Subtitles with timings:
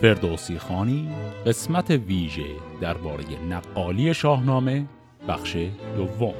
[0.00, 1.08] فردوسی خانی
[1.46, 2.46] قسمت ویژه
[2.80, 4.84] درباره نقالی شاهنامه
[5.28, 5.56] بخش
[5.96, 6.34] دوم.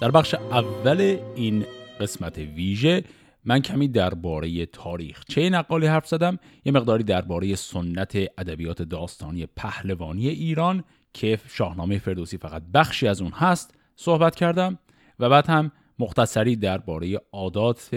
[0.00, 1.64] در بخش اول این
[2.00, 3.04] قسمت ویژه
[3.44, 5.24] من کمی درباره تاریخ.
[5.28, 12.38] چه نقالی حرف زدم؟ یه مقداری درباره سنت ادبیات داستانی پهلوانی ایران که شاهنامه فردوسی
[12.38, 14.78] فقط بخشی از اون هست صحبت کردم
[15.18, 17.90] و بعد هم مختصری درباره عادات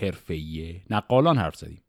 [0.00, 1.82] حرفه‌ای نقالان حرف زدیم.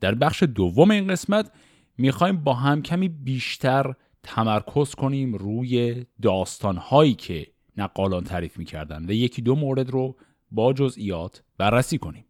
[0.00, 1.52] در بخش دوم این قسمت
[1.98, 9.42] می‌خوایم با هم کمی بیشتر تمرکز کنیم روی داستانهایی که نقالان تعریف می‌کردن و یکی
[9.42, 10.16] دو مورد رو
[10.50, 12.24] با جزئیات بررسی کنیم.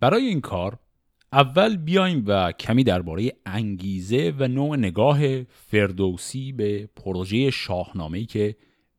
[0.00, 0.78] برای این کار
[1.32, 8.56] اول بیایم و کمی درباره انگیزه و نوع نگاه فردوسی به پروژه شاهنامه‌ای که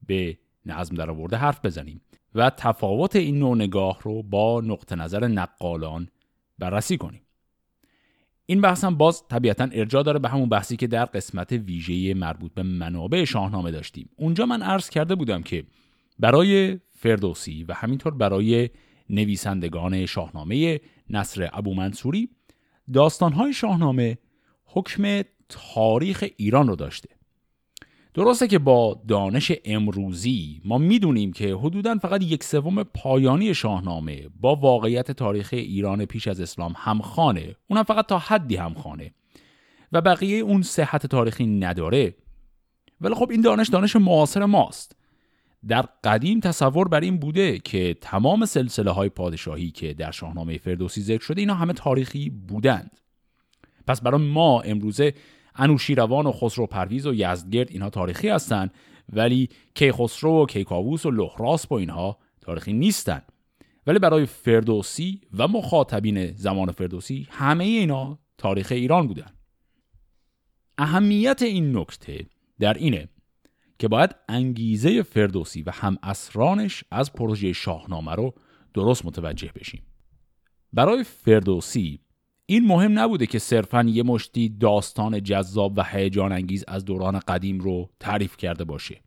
[0.08, 2.02] به نظم در آورده حرف بزنیم
[2.36, 6.08] و تفاوت این نوع نگاه رو با نقطه نظر نقالان
[6.60, 7.22] بررسی کنیم.
[8.46, 12.54] این بحث هم باز طبیعتا ارجاع داره به همون بحثی که در قسمت ویژه مربوط
[12.54, 14.10] به منابع شاهنامه داشتیم.
[14.16, 15.64] اونجا من عرض کرده بودم که
[16.20, 18.70] برای فردوسی و همینطور برای
[19.10, 22.30] نویسندگان شاهنامه نصر ابو منصوری
[22.94, 24.18] داستانهای شاهنامه
[24.66, 27.10] حکم تاریخ ایران رو داشته.
[28.14, 34.56] درسته که با دانش امروزی ما می‌دونیم که حدودا فقط یک سوم پایانی شاهنامه با
[34.56, 39.14] واقعیت تاریخ ایران پیش از اسلام همخانه اونم فقط تا حدی همخانه
[39.92, 42.16] و بقیه اون صحت تاریخی نداره.
[43.02, 44.97] ولی خب این دانش دانش معاصر ماست.
[45.68, 51.02] در قدیم تصور بر این بوده که تمام سلسله های پادشاهی که در شاهنامه فردوسی
[51.02, 53.00] ذکر شده اینا همه تاریخی بودند.
[53.88, 55.14] پس برای ما امروزه
[55.56, 58.74] انوشیروان و خسرو پرویز و یزدگرد اینها تاریخی هستند
[59.14, 63.32] ولی کیخسرو و کیکاووس و لحراس با اینها تاریخی نیستند
[63.88, 69.32] ولی برای فردوسی و مخاطبین زمان فردوسی همه اینا تاریخ ایران بودن.
[70.78, 72.26] اهمیت این نکته
[72.60, 73.10] در اینه
[73.80, 78.34] که باید انگیزه فردوسی و هم اسرانش از پروژه شاهنامه رو
[78.74, 79.82] درست متوجه بشیم.
[80.74, 82.00] برای فردوسی
[82.46, 87.60] این مهم نبوده که صرفا یه مشتی داستان جذاب و هیجان انگیز از دوران قدیم
[87.60, 89.02] رو تعریف کرده باشه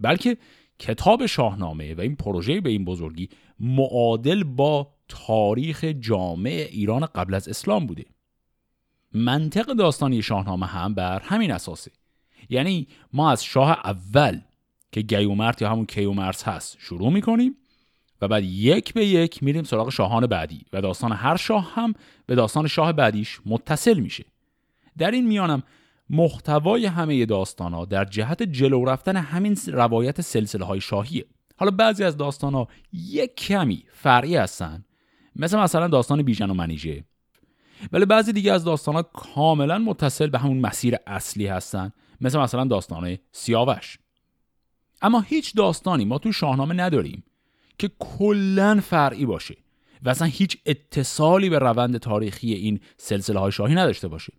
[0.00, 0.36] بلکه
[0.78, 3.28] کتاب شاهنامه و این پروژه به این بزرگی
[3.60, 8.04] معادل با تاریخ جامع ایران قبل از اسلام بوده.
[9.12, 11.90] منطق داستانی شاهنامه هم بر همین اساسه.
[12.50, 14.40] یعنی ما از شاه اول
[14.92, 17.56] که گیومرت یا همون کیومرس هست شروع می‌کنیم
[18.22, 21.94] و بعد یک به یک میریم سراغ شاهان بعدی و داستان هر شاه هم
[22.26, 24.24] به داستان شاه بعدیش متصل میشه.
[24.98, 25.62] در این میانم
[26.10, 31.24] محتوای همه داستان ها در جهت جلو رفتن همین روایت سلسله های شاهیه.
[31.56, 34.84] حالا بعضی از داستان ها یک کمی فرعی هستن.
[35.36, 37.04] مثل مثلا داستان بیژن و منیژه.
[37.92, 41.92] ولی بعضی دیگه از داستان ها کاملا متصل به همون مسیر اصلی هستن.
[42.20, 43.98] مثل مثلا داستان سیاوش.
[45.02, 47.24] اما هیچ داستانی ما تو شاهنامه نداریم
[47.78, 49.56] که کلا فرعی باشه
[50.02, 54.32] و اصلا هیچ اتصالی به روند تاریخی این سلسله های شاهی نداشته باشه.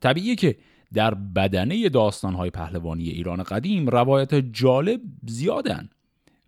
[0.00, 0.56] طبیعیه که
[0.92, 5.88] در بدنه داستان پهلوانی ایران قدیم روایت جالب زیادن.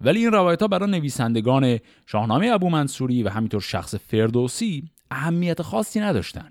[0.01, 6.01] ولی این روایت ها برای نویسندگان شاهنامه ابو منصوری و همینطور شخص فردوسی اهمیت خاصی
[6.01, 6.51] نداشتن.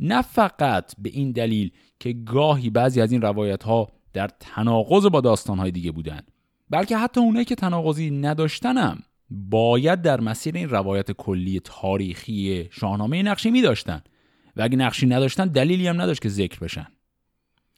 [0.00, 5.20] نه فقط به این دلیل که گاهی بعضی از این روایت ها در تناقض با
[5.20, 6.20] داستان های دیگه بودن
[6.70, 13.50] بلکه حتی اونایی که تناقضی نداشتنم باید در مسیر این روایت کلی تاریخی شاهنامه نقشی
[13.50, 14.02] می داشتن
[14.56, 16.86] و اگه نقشی نداشتن دلیلی هم نداشت که ذکر بشن.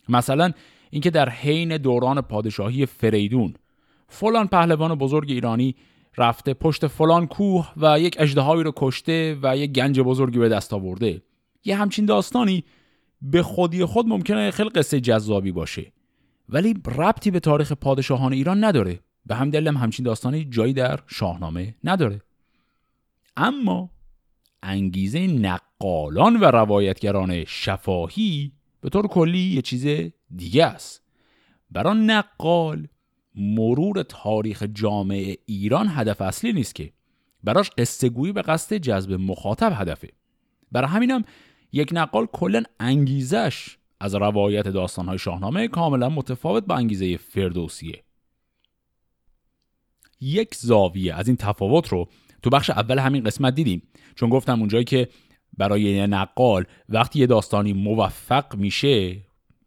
[0.09, 0.53] مثلا
[0.91, 3.55] اینکه در حین دوران پادشاهی فریدون
[4.09, 5.75] فلان پهلوان بزرگ ایرانی
[6.17, 10.73] رفته پشت فلان کوه و یک اژدهایی رو کشته و یک گنج بزرگی به دست
[10.73, 11.23] آورده.
[11.65, 12.65] یه همچین داستانی
[13.23, 15.93] به خودی خود ممکنه خیلی قصه جذابی باشه.
[16.49, 19.01] ولی ربطی به تاریخ پادشاهان ایران نداره.
[19.27, 22.21] به هم دلم همچین داستانی جایی در شاهنامه نداره.
[23.37, 23.91] اما
[24.63, 31.03] انگیزه نقالان و روایتگران شفاهی به طور کلی یه چیز دیگه است.
[31.71, 32.89] برای نقال
[33.35, 36.93] مرور تاریخ جامعه ایران هدف اصلی نیست که.
[37.45, 40.09] براش قصه گویی به قصد جذب مخاطب هدفه.
[40.73, 41.25] برای همینم
[41.73, 48.03] یک نقال کلا انگیزش از روایت داستانهای شاهنامه کاملا متفاوت با انگیزه فردوسیه.
[50.21, 52.09] یک زاویه از این تفاوت رو
[52.43, 53.83] تو بخش اول همین قسمت دیدیم.
[54.15, 55.09] چون گفتم اونجایی که
[55.59, 59.17] برای نقال وقتی یه داستانی موفق میشه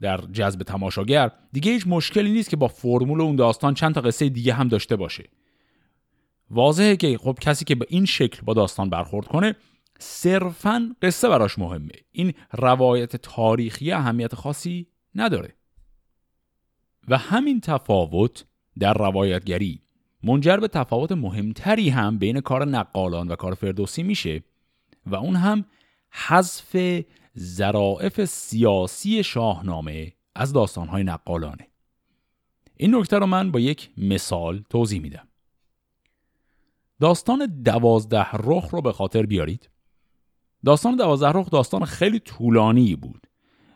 [0.01, 4.30] در جذب تماشاگر دیگه هیچ مشکلی نیست که با فرمول اون داستان چند تا قصه
[4.30, 5.24] دیگه هم داشته باشه.
[6.50, 9.56] واضحه که خب کسی که به این شکل با داستان برخورد کنه
[10.00, 11.94] صرفا قصه براش مهمه.
[12.12, 15.56] این روایت تاریخی اهمیت خاصی نداره.
[17.08, 18.46] و همین تفاوت
[18.80, 19.82] در روایتگری
[20.24, 24.44] منجر به تفاوت مهمتری هم بین کار نقالان و کار فردوسی میشه
[25.06, 25.66] و اون هم
[26.12, 27.04] حذف
[27.40, 31.68] ظرافت سیاسی شاهنامه از داستانهای نقالانه.
[32.78, 35.28] این نکته رو من با یک مثال توضیح میدم.
[37.00, 39.70] داستان دوازده رخ رو به خاطر بیارید.
[40.66, 43.28] داستان دوازده داستان خیلی طولانی بود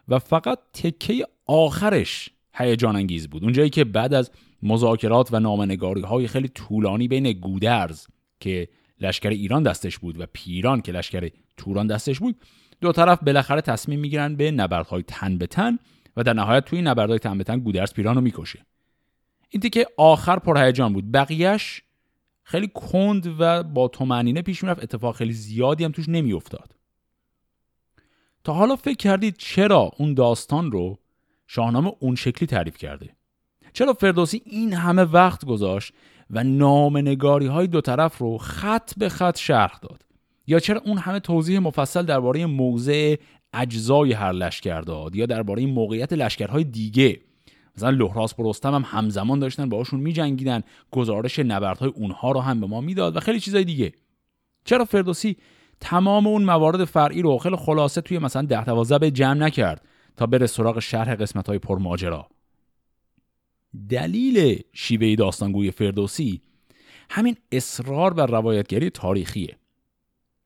[0.08, 3.44] و فقط تکه آخرش هیجان انگیز بود.
[3.44, 4.32] اونجایی که بعد از
[4.64, 8.08] مذاکرات و نامنگاری های خیلی طولانی بین گودرز
[8.40, 8.68] که
[9.02, 12.36] لشکر ایران دستش بود و پیران که لشکر توران دستش بود
[12.82, 15.80] دو طرف بالاخره تصمیم می‌گیرن به نبردهای تن به تن
[16.18, 18.66] و در نهایت توی نبردهای تن به تن گودرز پیران رو می‌کشه.
[19.50, 21.12] این که آخر پرهیجان بود.
[21.12, 21.82] بقیهش
[22.44, 24.84] خیلی کند و با تومنینه پیش می‌رفت.
[24.84, 26.79] اتفاق خیلی زیادی هم توش نمیافتاد.
[28.50, 30.98] تا حالا فکر کردید چرا اون داستان رو
[31.48, 33.10] شاهنامه اون شکلی تعریف کرده؟
[33.74, 35.94] چرا فردوسی این همه وقت گذاشت
[36.30, 40.06] و نامنگاری های دو طرف رو خط به خط شرح داد؟
[40.48, 43.16] یا چرا اون همه توضیح مفصل درباره موضع
[43.54, 47.20] اجزای هر لشکر داد؟ یا درباره موقعیت لشکرهای دیگه؟
[47.78, 52.68] مثلا لحراس و رستم هم همزمان داشتن باهاشون میجنگیدن گزارش نبردهای اونها رو هم به
[52.68, 53.94] ما می‌داد و خیلی چیزای دیگه.
[54.66, 55.38] چرا فردوسی
[55.82, 59.86] تمام اون موارد فرعی رو خیلی خلاصه توی مثلا ده دوازده به جمع نکرد
[60.18, 62.28] تا بره سراغ شرح قسمت های پرماجرا.
[63.90, 66.42] دلیل شیوه داستانگوی فردوسی
[67.10, 69.58] همین اصرار بر روایتگری تاریخیه.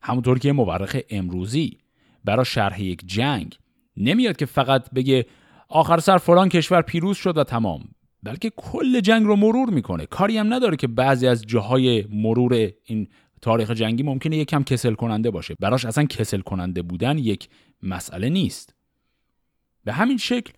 [0.02, 1.78] همونطور که مورخ امروزی
[2.24, 3.58] برای شرح یک جنگ
[3.98, 5.26] نمیاد که فقط بگه
[5.70, 7.84] آخر سر فلان کشور پیروز شد و تمام
[8.24, 10.06] بلکه کل جنگ رو مرور می‌کنه.
[10.06, 13.08] کاری هم نداره که بعضی از جاهای مرور این
[13.44, 15.56] تاریخ جنگی ممکنه یکم کسل کننده باشه.
[15.60, 17.50] براش اصلا کسل کننده بودن یک
[17.84, 18.76] مسئله نیست.
[19.84, 20.54] به همین شکل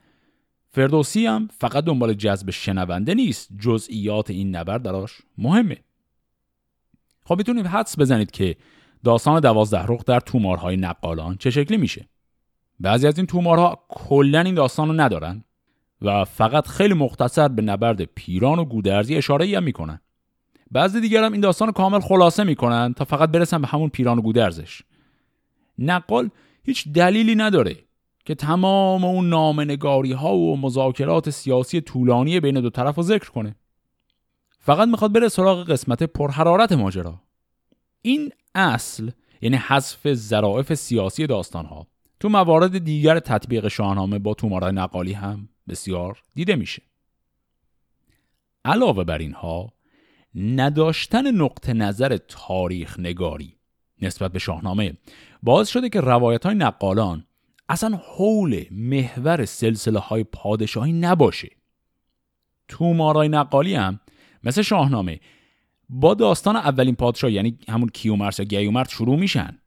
[0.69, 3.49] فردوسی هم فقط دنبال جذب شنونده نیست.
[3.59, 5.77] جزئیات این نبرد براش مهمه.
[7.25, 8.55] خب می‌تونید حدس بزنید که
[9.03, 12.09] داستان دوازده رخ در تومارهای نقالان چه شکلی میشه.
[12.79, 15.43] بعضی از این تومارها کلا این داستان رو ندارن
[16.01, 19.99] و فقط خیلی مختصر به نبرد پیران و گودرزی اشاره هم می‌کنن.
[20.71, 24.17] بعضی دیگر هم این داستان رو کامل خلاصه می‌کنن تا فقط برسن به همون پیران
[24.17, 24.81] و گودرزش.
[25.79, 26.29] نقال
[26.63, 27.75] هیچ دلیلی نداره
[28.25, 33.55] که تمام اون نامنگاری ها و مذاکرات سیاسی طولانی بین دو طرف رو ذکر کنه.
[34.59, 37.21] فقط می‌خواد بره سراغ قسمت پرحرارت ماجرا.
[38.01, 39.09] این اصل
[39.41, 41.87] یعنی حذف ظرافت سیاسی داستان ها
[42.19, 46.81] تو موارد دیگر تطبیق شاهنامه با تومارای نقالی هم بسیار دیده میشه.
[48.65, 49.73] علاوه بر اینها
[50.35, 53.55] نداشتن نقطه نظر تاریخ نگاری
[54.01, 54.93] نسبت به شاهنامه.
[55.43, 57.25] باعث شده که روایت های نقالان
[57.69, 61.49] اصلا حول محور سلسله های پادشاهی نباشه.
[62.67, 63.99] تومارای نقالی هم
[64.43, 65.19] مثل شاهنامه
[65.89, 69.57] با داستان اولین پادشاه یعنی همون کیومرس یا گیومرد شروع میشن.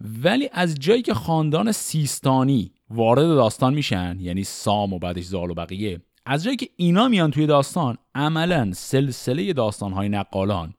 [0.00, 5.54] ولی از جایی که خاندان سیستانی وارد داستان میشن یعنی سام و بعدش زال و
[5.54, 10.74] بقیه از جایی که اینا میان توی داستان عملا سلسله داستانهای نقالان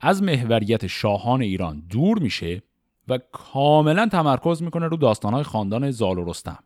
[0.00, 2.62] از محوریت شاهان ایران دور میشه
[3.08, 6.58] و کاملا تمرکز می‌کنه رو داستانهای خاندان زال و رستم.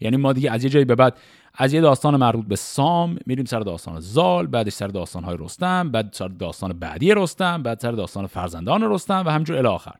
[0.00, 1.18] یعنی ما دیگه از یه جایی به بعد
[1.54, 6.12] از یه داستان مربوط به سام میریم سر داستان زال بعدش سر داستانهای رستم بعد
[6.12, 9.94] سر داستان بعدی رستم بعد سر داستان فرزندان رستم و همینجور الی آخر.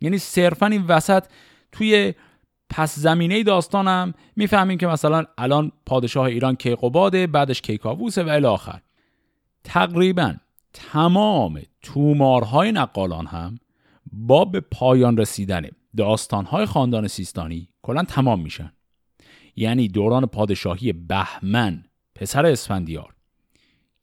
[0.00, 1.24] یعنی صرفا این وسط
[1.72, 2.14] توی
[2.72, 8.80] پس زمینه داستانم می‌فهمیم که مثلا الان پادشاه ایران کیقوباده بعدش کیکاووسه و الی آخر.
[9.64, 10.34] تقریبا
[10.72, 13.58] تمام تومارهای نقالان هم
[14.12, 15.62] با به پایان رسیدن
[15.96, 18.72] داستانهای خاندان سیستانی کلا تمام میشن.
[19.56, 23.14] یعنی دوران پادشاهی بهمن پسر اسفندیار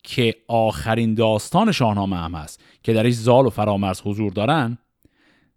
[0.03, 4.77] که آخرین داستان شاهنامه هم هست که درش زال و فرامرز حضور دارن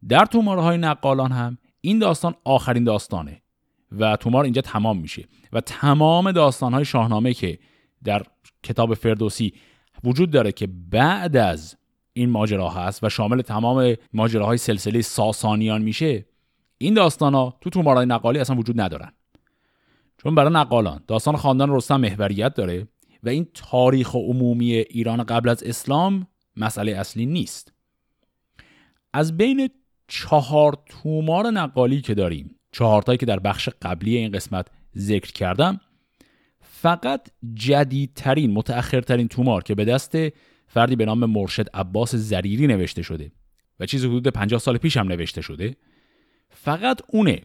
[0.08, 3.42] در تومارهای نقالان هم این داستان آخرین داستانه
[3.92, 7.58] و تومار اینجا تمام میشه و تمام داستانهای شاهنامه که
[8.04, 8.22] در
[8.62, 9.52] کتاب فردوسی
[10.04, 11.76] وجود داره که بعد از
[12.12, 16.26] این ماجرا هست و شامل تمام ماجراهای سلسله ساسانیان میشه
[16.78, 19.12] این داستان ها تو تومارهای نقالی اصلا وجود ندارن.
[20.18, 22.88] چون برای نقالان داستان خاندان رستم محوریت داره
[23.22, 27.72] و این تاریخ عمومی ایران قبل از اسلام مسئله اصلی نیست.
[29.12, 29.70] از بین
[30.14, 35.80] چهار تومار نقالی که داریم چهارتایی که در بخش قبلی این قسمت ذکر کردم
[36.60, 40.14] فقط جدیدترین متأخرترین تومار که به دست
[40.66, 43.32] فردی به نام مرشد عباس زریری نوشته شده
[43.80, 45.76] و چیزی حدود 50 سال پیش هم نوشته شده
[46.50, 47.40] فقط اونه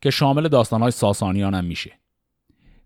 [0.00, 1.92] که شامل داستانهای ساسانیان هم میشه.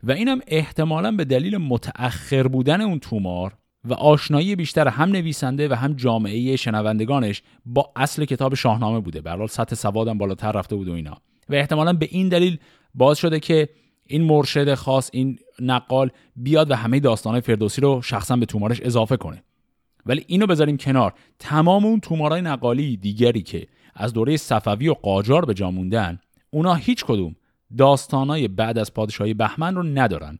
[0.02, 5.74] و اینم احتمالا به دلیل متأخر بودن اون تومار و آشنایی بیشتر هم نویسنده و
[5.74, 9.20] هم جامعه شنوندگانش با اصل کتاب شاهنامه بوده.
[9.20, 11.16] به سطح سوادم بالاتر رفته بود و اینا.
[11.48, 12.58] و احتمالا به این دلیل
[12.94, 13.68] باز شده که
[14.06, 19.16] این مرشد خاص این نقال بیاد و همه داستانهای فردوسی رو شخصا به تومارش اضافه
[19.16, 19.42] کنه.
[20.06, 21.14] ولی اینو بذاریم کنار.
[21.38, 26.18] تمام اون تومارای نقالی دیگری که از دوره صفوی و قاجار به جا موندن
[26.50, 27.36] اونا هیچ کدوم
[27.78, 30.38] داستانای بعد از پادشاهی بهمن رو ندارن.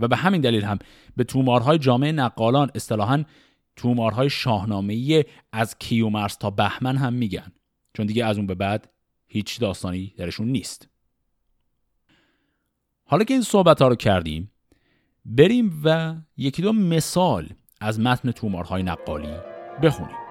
[0.00, 0.78] و به همین دلیل هم
[1.16, 3.24] به تومارهای جامعه نقالان اصطلاحا
[3.76, 7.52] تومارهای شاهنامه‌ای از کیومرس تا بهمن هم میگن.
[7.94, 8.88] چون دیگه از اون به بعد
[9.26, 10.88] هیچ داستانی درشون نیست.
[13.04, 14.50] حالا که این صحبت ها رو کردیم
[15.24, 17.48] بریم و یکی دو مثال
[17.80, 19.34] از متن تومارهای نقالی
[19.82, 20.25] بخونیم.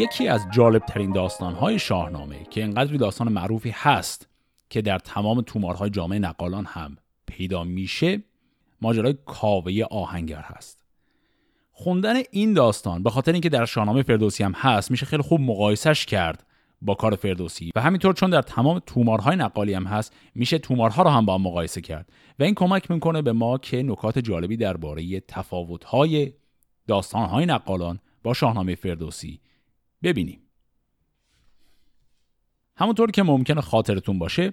[0.00, 4.28] یکی از جالب ترین داستان های شاهنامه که انقدری داستان معروفی هست
[4.70, 8.22] که در تمام تومارهای جامعه نقالان هم پیدا میشه
[8.80, 10.84] ماجرای کاوه آهنگر هست.
[11.72, 16.06] خوندن این داستان به خاطر اینکه در شاهنامه فردوسی هم هست میشه خیلی خوب مقایسش
[16.06, 16.46] کرد
[16.82, 17.70] با کار فردوسی.
[17.74, 21.42] و همینطور چون در تمام تومارهای نقالی هم هست میشه تومارها رو هم با هم
[21.42, 22.12] مقایسه کرد.
[22.38, 26.32] و این کمک می‌کنه به ما که نکات جالبی درباره تفاوت‌های
[26.86, 29.40] داستانهای نقالان با شاهنامه فردوسی
[30.02, 30.40] ببینیم.
[32.76, 34.52] همونطور که ممکنه خاطرتون باشه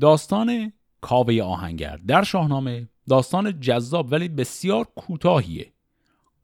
[0.00, 5.72] داستان کاوه آهنگر در شاهنامه داستان جذاب ولی بسیار کوتاهیه.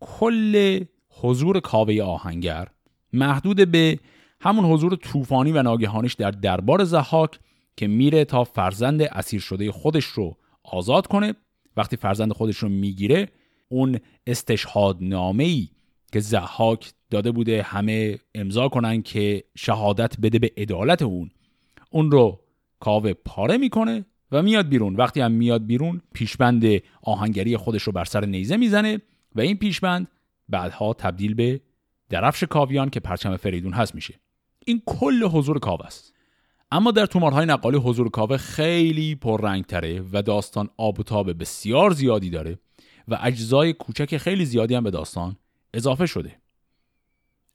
[0.00, 2.68] کل حضور کاوه آهنگر
[3.12, 3.98] محدود به
[4.40, 7.38] همون حضور طوفانی و ناگهانیش در دربار زحاک
[7.76, 11.34] که میره تا فرزند اسیر شده خودش رو آزاد کنه.
[11.76, 13.28] وقتی فرزند خودش رو می‌گیره
[13.68, 14.98] اون استشهاد
[15.38, 15.68] ای
[16.12, 21.30] که زحاک داده بوده همه امضا کنن که شهادت بده به عدالت اون.
[21.90, 22.40] اون رو
[22.80, 24.96] کاوه پاره می‌کنه و میاد بیرون.
[24.96, 26.64] وقتی هم میاد بیرون پیشبند
[27.02, 29.00] آهنگری خودش رو بر سر نیزه می‌زنه
[29.34, 30.08] و این پیشبند
[30.48, 31.60] بعدها تبدیل به
[32.08, 34.14] درفش کاویان که پرچم فریدون هست میشه.
[34.66, 36.14] این کل حضور کاوه است.
[36.72, 42.30] اما در تومارهای نقالی حضور کاوه خیلی پررنگتره و داستان آب و تاب بسیار زیادی
[42.30, 42.58] داره
[43.08, 45.36] و اجزای کوچک خیلی زیادی هم به داستان
[45.74, 46.36] اضافه شده.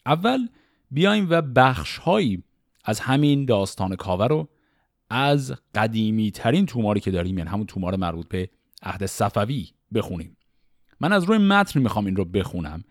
[0.05, 0.47] اول
[0.91, 2.43] بیایم و بخش هایی
[2.85, 4.47] از همین داستان کاوه رو
[5.09, 8.49] از قدیمی ترین توماری که داریم یعنی همون تومار مربوط به
[8.83, 10.37] عهد صفوی بخونیم.
[10.99, 12.83] من از روی متن می‌خوام این رو بخونم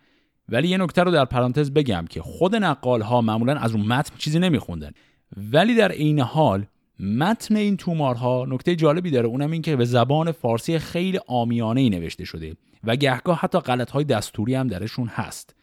[0.48, 4.16] ولی یه نکته رو در پرانتز بگم که خود نقال ها معمولا از اون متن
[4.18, 4.90] چیزی نمیخوندن.
[5.36, 6.66] ولی در عین حال
[7.00, 11.90] متن این تومارها نکته جالبی داره اونم این که به زبان فارسی خیلی آمیانه ای
[11.90, 15.54] نوشته شده و گهگاه حتی غلط های دستوری هم درشون هست.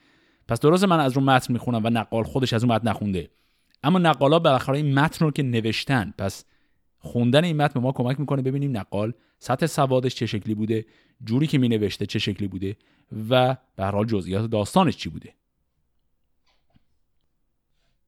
[0.51, 3.29] پس درسته من از اون متن می‌خونم و نقال خودش از اون متن نخونده.
[3.83, 6.45] اما نقالا بالاخره این متن رو که نوشتن پس
[6.99, 10.85] خوندن این متن به ما کمک می‌کنه ببینیم نقال سطح سوادش چه شکلی بوده
[11.23, 12.77] جوری که مینوشته چه شکلی بوده
[13.29, 15.33] و به هر جزئیات داستانش چی بوده.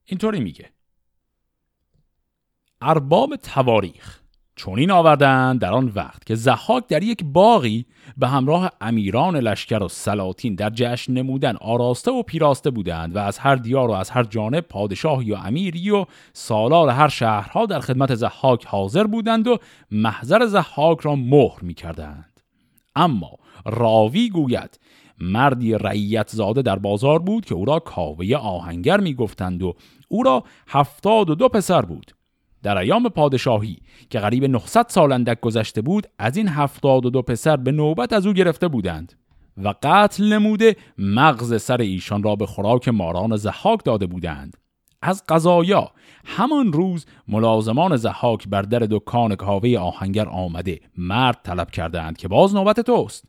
[0.04, 0.70] اینطوری میگه.
[2.80, 4.20] ارباب تواریخ.
[4.56, 9.88] چونین آوردن در آن وقت که زحاک در یک باغی به همراه امیران لشکر و
[9.88, 14.24] سلاطین در جشن نمودن آراسته و پیراسته بودند و از هر دیار و از هر
[14.24, 19.58] جانب پادشاه یا امیری و سالار هر شهرها در خدمت زحاک حاضر بودند و
[19.90, 22.40] محضر زحاک را مهر می کردند.
[22.96, 23.30] اما
[23.66, 24.80] راوی گوید
[25.20, 29.74] مردی رعیت زاده در بازار بود که او را کاوه آهنگر می گفتند و
[30.08, 32.14] او را هفتاد و دو پسر بود
[32.64, 33.78] در ایام پادشاهی
[34.10, 38.12] که قریب 900 سال اندک گذشته بود از این هفتاد و دو پسر به نوبت
[38.12, 39.12] از او گرفته بودند
[39.62, 44.56] و قتل نموده مغز سر ایشان را به خوراک ماران زحاک داده بودند.
[45.02, 45.90] از قضایا
[46.24, 52.54] همان روز ملازمان زحاک بر در دکان کاوه آهنگر آمده مرد طلب کردند که باز
[52.54, 53.24] نوبت توست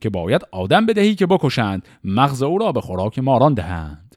[0.00, 4.11] که باید آدم بدهی که بکشند مغز او را به خوراک ماران دهند.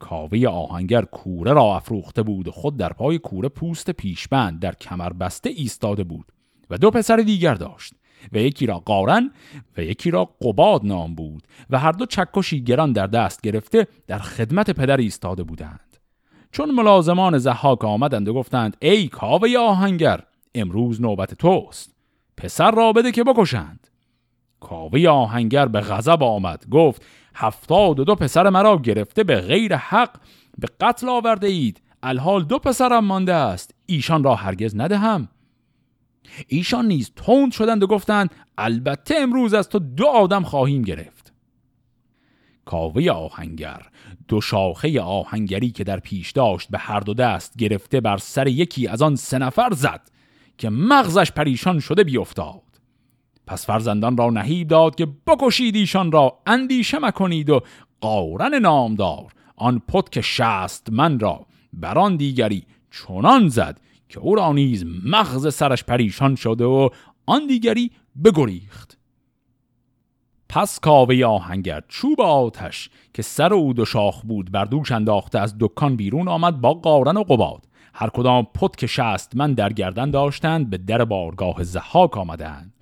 [0.00, 5.12] کاوه آهنگر کوره را افروخته بود و خود در پای کوره پوست پیشبند در کمر
[5.12, 6.32] بسته ایستاده بود
[6.70, 7.94] و دو پسر دیگر داشت.
[8.32, 9.30] و یکی را قارن
[9.76, 14.18] و یکی را قباد نام بود و هر دو چکشی گران در دست گرفته در
[14.18, 15.96] خدمت پدر ایستاده بودند.
[16.52, 20.20] چون ملازمان زحاک آمدند و گفتند ای کاوه آهنگر
[20.54, 21.94] امروز نوبت توست
[22.36, 23.86] پسر را بده که بکشند.
[24.60, 30.10] کاوه آهنگر به غضب آمد گفت هفتاد و دو پسر مرا گرفته به غیر حق
[30.58, 31.82] به قتل آورده اید.
[32.02, 33.74] الحال دو پسرم مانده است.
[33.86, 35.28] ایشان را هرگز ندهم.
[36.48, 41.32] ایشان نیز تند شدند و گفتند البته امروز از تو دو آدم خواهیم گرفت.
[42.64, 43.82] کاوه آهنگر
[44.28, 48.88] دو شاخه آهنگری که در پیش داشت به هر دو دست گرفته بر سر یکی
[48.88, 50.10] از آن سه نفر زد
[50.58, 52.69] که مغزش پریشان شده بیافتاد.
[53.50, 57.60] پس فرزندان را نهیب داد که بکشید ایشان را اندیشه مکنید و
[58.00, 59.32] قارن نامدار.
[59.56, 65.84] آن پتک شست من را بران دیگری چنان زد که او را نیز مغز سرش
[65.84, 66.88] پریشان شده و
[67.26, 67.90] آن دیگری
[68.24, 68.98] بگریخت.
[70.48, 75.54] پس کاوه آهنگر چوب آتش که سر او دو شاخ بود بر دوش انداخته از
[75.60, 77.66] دکان بیرون آمد با قارن و قباد.
[77.94, 82.79] هر کدام پت که شست من در گردن داشتند به در بارگاه زحاک آمدند.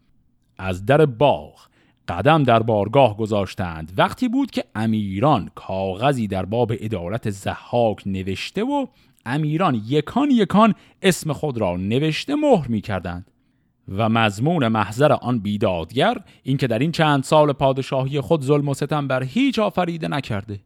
[0.58, 1.68] از در باغ
[2.08, 3.92] قدم در بارگاه گذاشتند.
[3.96, 8.86] وقتی بود که امیران کاغذی در باب ادارت زحاک نوشته و
[9.26, 13.30] امیران یکان یکان اسم خود را نوشته مهر می کردند
[13.96, 19.08] و مضمون محضر آن بیدادگر اینکه در این چند سال پادشاهی خود ظلم و ستم
[19.08, 20.60] بر هیچ آفریده نکرده.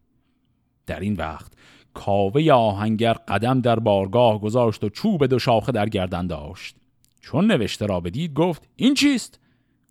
[0.86, 1.52] در این وقت
[1.94, 6.76] کاوه آهنگر قدم در بارگاه گذاشت و چوب دو شاخه در گردن داشت.
[7.20, 9.41] چون نوشته را بدید گفت این چیست؟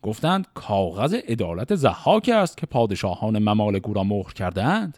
[0.01, 4.98] گفتند کاغذ عدالت زحاک است که پادشاهان ممالک او را مهر کردند.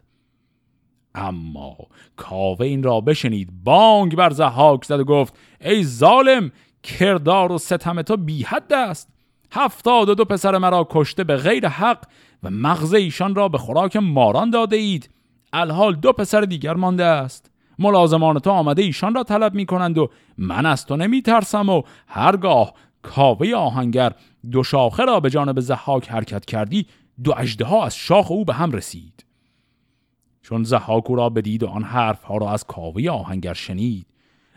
[1.15, 1.77] اما
[2.15, 6.51] کاوه این را بشنید بانگ بر زحاک زد و گفت ای ظالم
[6.83, 9.09] کردار و ستم تو بی حد است.
[9.51, 12.05] هفتاد و دو پسر مرا کشته به غیر حق
[12.43, 15.09] و مغز ایشان را به خوراک ماران داده اید.
[15.53, 17.51] الحال دو پسر دیگر مانده است.
[17.79, 21.81] ملازمان تو آمده ایشان را طلب می کنند و من از تو نمی ترسم و
[22.07, 24.13] هرگاه کاوه آهنگر
[24.51, 26.85] دو شاخه را به جانب زحاک حرکت کردی
[27.23, 29.25] دو اجده از شاخ او به هم رسید.
[30.41, 34.07] چون زحاک او را بدید و آن حرف ها را از کاوه آهنگر شنید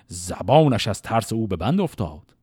[0.06, 2.34] زبانش از ترس او به بند افتاد.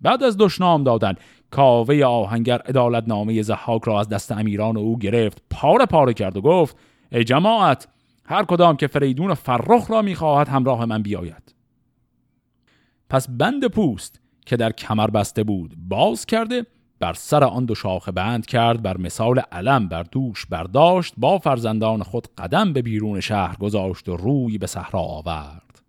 [0.00, 1.14] بعد از دشنام دادن
[1.50, 6.40] کاوه آهنگر عدالت نامه زحاک را از دست امیران او گرفت پاره پاره کرد و
[6.40, 6.76] گفت
[7.12, 7.88] ای جماعت
[8.24, 11.54] هر کدام که فریدون فرخ را می‌خواهد همراه من بیاید.
[13.08, 14.19] پس بند پوست
[14.50, 15.74] که در کمر بسته بود.
[15.88, 16.66] باز کرده
[17.00, 22.02] بر سر آن دو شاخه بند کرد بر مثال علم بر دوش برداشت با فرزندان
[22.02, 25.82] خود قدم به بیرون شهر گذاشت و روی به صحرا آورد.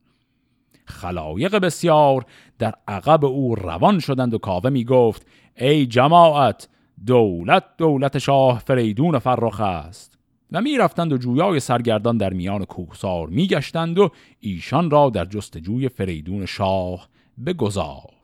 [0.85, 2.25] خلایق بسیار
[2.59, 6.67] در عقب او روان شدند و کاوه می گفت ای جماعت
[7.05, 10.17] دولت دولت شاه فریدون فرخ است.
[10.51, 15.25] و می رفتند و جویای سرگردان در میان کوهسار می گشتند و ایشان را در
[15.25, 17.07] جستجوی فریدون شاه
[17.45, 18.20] بگذار.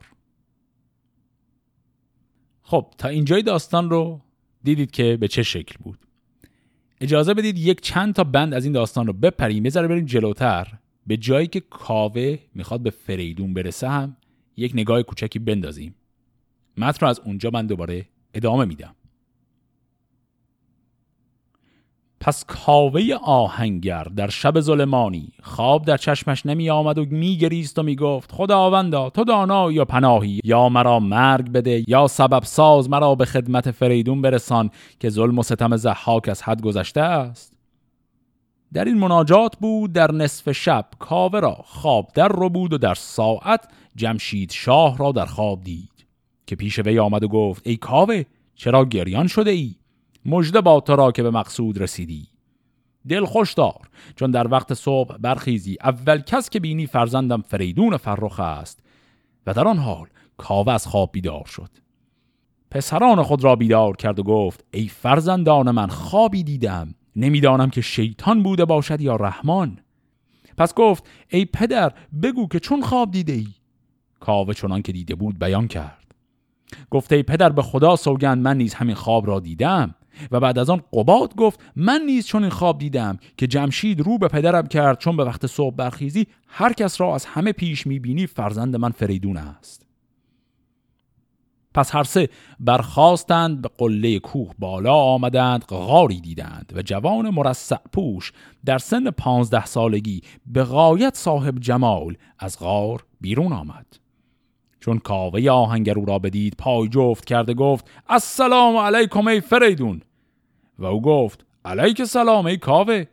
[2.69, 4.21] خب تا اینجای داستان رو
[4.63, 5.99] دیدید که به چه شکل بود.
[7.01, 9.65] اجازه بدید یک چند تا بند از این داستان رو بپریم.
[9.65, 10.67] یه ذره بریم جلوتر.
[11.08, 14.17] به جایی که کاوه می‌خواد به فریدون برسه هم
[14.58, 15.95] یک نگاه کوچکی بندازیم.
[16.77, 18.95] متن رو از اونجا من دوباره ادامه میدم.
[22.19, 28.32] پس کاوه آهنگر در شب ظلمانی خواب در چشمش نمی آمد و میگریست و می‌گفت
[28.32, 33.71] خداوندا تو دانا یا پناهی؟ یا مرا مرگ بده یا سبب ساز مرا به خدمت
[33.71, 37.53] فریدون برسان که ظلم و ستم زحاک از حد گذشته است.
[38.73, 42.93] در این مناجات بود در نصف شب کاوه را خواب در رو بود و در
[42.93, 46.06] ساعت جمشید شاه را در خواب دید
[46.47, 48.23] که پیش وی آمد و گفت ای کاوه
[48.56, 49.75] چرا گریان شده ای؟
[50.28, 52.28] مژده با تو که به مقصود رسیدی.
[53.08, 55.78] دل خوش دار چون در وقت صبح برخیزی.
[55.84, 58.84] اول کس که بینی فرزندم فریدون فرخ است.
[59.48, 61.70] و در آن حال کاوه از خواب بیدار شد.
[62.72, 66.96] پسران خود را بیدار کرد و گفت ای فرزندان من خوابی دیدم.
[67.16, 69.80] نمی‌دانم که شیطان بوده باشد یا رحمان.
[70.58, 73.48] پس گفت ای پدر بگو که چون خواب دیده ای؟
[74.20, 76.08] کاوه چنان که دیده بود بیان کرد.
[76.90, 79.96] گفته ای پدر به خدا سوگند من نیز همین خواب را دیدم.
[80.32, 84.17] و بعد از آن قباد گفت من نیز چون این خواب دیدم که جمشید رو
[84.17, 88.27] به پدرم کرد چون به وقت صبح برخیزی هر کس را از همه پیش می‌بینی
[88.27, 89.88] فرزند من فریدون است.
[91.73, 98.32] پس هر سه برخواستند به قله کوه بالا آمدند غاری دیدند و جوان مرسع پوش
[98.65, 103.86] در سن پانزده سالگی به غایت صاحب جمال از غار بیرون آمد.
[104.80, 110.01] چون کاوه آهنگر او را بدید پای جفت کرده گفت السلام علیکم ای فریدون!
[110.80, 113.06] و او گفت علیک سلام ای کاوه.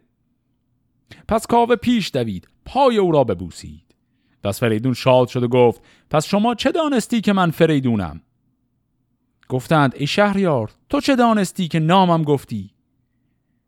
[1.29, 3.95] پس کاوه پیش دوید پای او را ببوسید.
[4.43, 8.21] پس فریدون شاد شد و گفت پس شما چه دانستی که من فریدونم؟
[9.49, 12.71] گفتند ای شهریار تو چه دانستی که نامم گفتی؟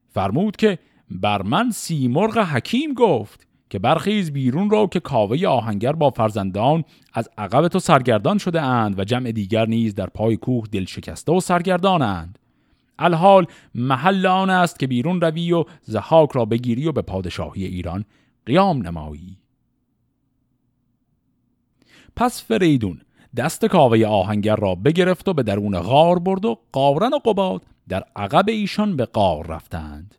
[0.09, 0.79] فرمود که
[1.11, 7.29] بر من سیمرغ حکیم گفت که برخیز بیرون را که کاوه آهنگر با فرزندان از
[7.39, 11.41] عقب تو سرگردان شده اند و جمع دیگر نیز در پای کوه دل شکسته و
[11.41, 12.39] سرگردانند.
[12.99, 18.05] الحال محل آن است که بیرون روی و زحاک را بگیری و به پادشاهی ایران
[18.47, 19.39] قیام نمایی.
[22.17, 23.01] پس فریدون
[23.37, 28.05] دست کاوه آهنگر را بگرفت و به درون غار برد و قارن و قباد در
[28.17, 30.15] عقب ایشان به غار رفتند.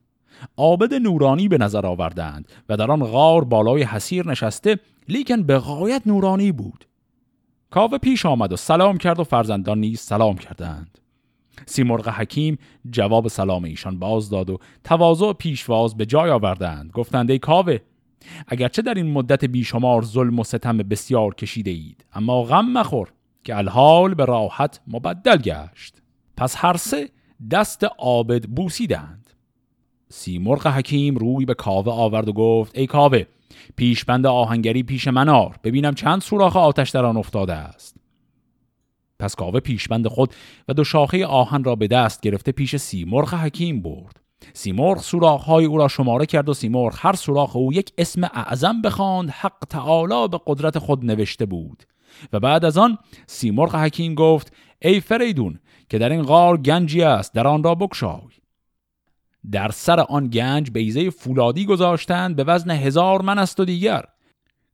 [0.58, 6.02] عابد نورانی به نظر آوردند و در آن غار بالای حسیر نشسته لیکن به غایت
[6.06, 6.86] نورانی بود.
[7.70, 11.00] کاوه پیش آمد و سلام کرد و فرزندان نیز سلام کردند.
[11.66, 12.58] سیمرغ حکیم
[12.90, 16.92] جواب سلام ایشان باز داد و تواضع پیشواز به جای آوردند.
[16.92, 17.80] گفتند ای کاوه
[18.48, 23.58] اگرچه در این مدت بیشمار ظلم و ستم بسیار کشیده اید اما غم مخور که
[23.58, 26.02] الحال به راحت مبدل گشت.
[26.38, 27.10] پس هر سه
[27.52, 29.30] دست عابد بوسیدند.
[30.10, 33.26] سیمرغ حکیم روی به کاوه آورد و گفت ای کاوه
[33.76, 37.96] پیشبند آهنگری پیش منار ببینم چند سوراخ آتش در آن افتاده است.
[39.20, 40.34] پس کاوه پیشبند خود
[40.68, 44.20] و دو شاخه آهن را به دست گرفته پیش سیمرغ حکیم برد.
[44.54, 49.30] سیمرغ سوراخ‌های او را شماره کرد و سیمرغ هر سوراخ او یک اسم اعظم بخواند
[49.30, 51.84] حق تعالی به قدرت خود نوشته بود.
[52.34, 57.34] و بعد از آن سیمرغ حکیم گفت ای فریدون که در این غار گنجی است
[57.34, 58.22] در آن را بکشای
[59.52, 64.04] در سر آن گنج بیزه فولادی گذاشتند به وزن هزار من است و دیگر.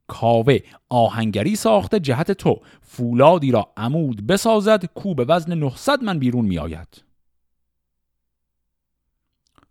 [0.07, 0.57] کاوه
[0.89, 2.61] آهنگری ساخته جهت تو.
[2.81, 7.03] فولادی را عمود بسازد کو به وزن 900 من بیرون می آید.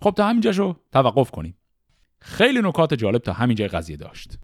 [0.03, 1.57] خب تا همینجا شو توقف کنیم.
[2.21, 4.39] خیلی نکات جالب تا همینجا قضیه داشت.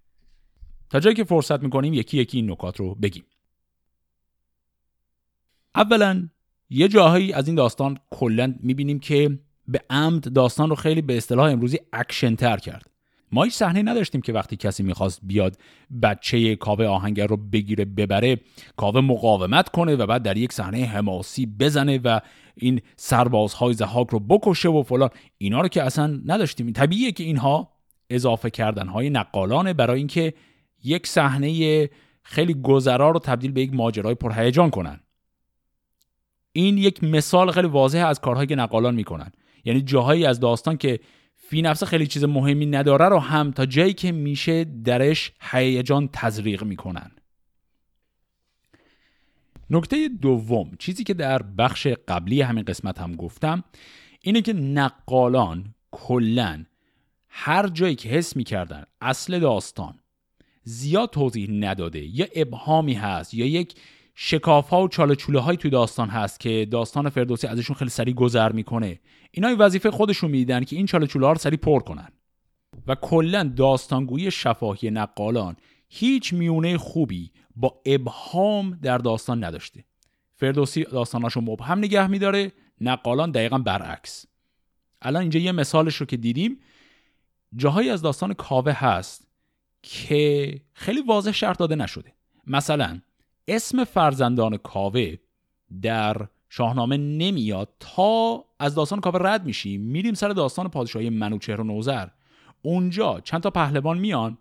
[0.91, 3.25] تا جایی که فرصت می‌کنیم یکی یکی این نکات رو بگیم.
[5.75, 6.29] اولا
[6.71, 11.51] یه جاهایی از این داستان کلا می‌بینیم که به عمد داستان رو خیلی به اصطلاح
[11.51, 12.91] امروزی اکشن تر کرد.
[13.33, 15.59] ما هیچ صحنه نداشتیم که وقتی کسی می‌خواست بیاد
[16.03, 18.41] بچه کاوه آهنگر رو بگیره ببره
[18.77, 22.21] کاوه مقاومت کنه و بعد در یک صحنه حماسی بزنه و
[22.55, 25.11] این سربازهای ضحاک رو بکشه و فلان.
[25.39, 26.73] اینا رو که اصلا نداشتیم.
[26.73, 27.73] طبیعیه که اینها
[28.11, 30.35] اضافه کردن های نقالانه برای اینکه
[30.85, 31.89] یک صحنه
[32.23, 35.01] خیلی گذرا رو تبدیل به یک ماجرای پرهیجان کنن.
[36.53, 39.33] این یک مثال خیلی واضح از کارهایی که نقالان می‌کنن.
[39.65, 41.01] یعنی جاهایی از داستان که
[41.49, 46.65] فی نفسه خیلی چیز مهمی نداره رو هم تا جایی که میشه درش هیجان تزریق
[46.65, 47.11] می‌کنن.
[49.71, 53.65] نکته دوم چیزی که در بخش قبلی همین قسمت هم گفتم
[54.21, 56.65] اینه که نقالان کلا
[57.29, 59.99] هر جایی که حس می‌کردن اصل داستان
[60.63, 63.75] زیاد توضیح نداده یا ابهامی هست یا یک
[64.21, 68.15] شکاف ها و چاله چوله های توی داستان هست که داستان فردوسی ازشون خیلی سریع
[68.15, 69.01] گذر می‌کنه.
[69.31, 72.09] اینا وظیفه خودشون میدن که این چاله چوله ها رو سریع پر کنن.
[72.87, 75.57] و کلا داستانگویی شفاهی نقالان
[75.89, 79.85] هیچ میونه خوبی با ابهام در داستان نداشته.
[80.35, 84.27] فردوسی داستاناشو مبهم نگه میداره نقالان دقیقا برعکس.
[85.03, 86.61] الان اینجا یه مثالش رو که دیدیم.
[87.57, 89.29] جاهایی از داستان کاوه هست
[89.83, 92.13] که خیلی واضح شرط داده نشده.
[92.47, 93.01] مثلا
[93.49, 95.15] اسم فرزندان کاوه
[95.83, 96.17] در
[96.49, 99.81] شاهنامه نمیاد تا از داستان کاوه رد میشیم.
[99.81, 102.09] میریم سر داستان پادشاهی منوچهر و نوزر
[102.63, 104.39] اونجا چند تا پهلوان میان.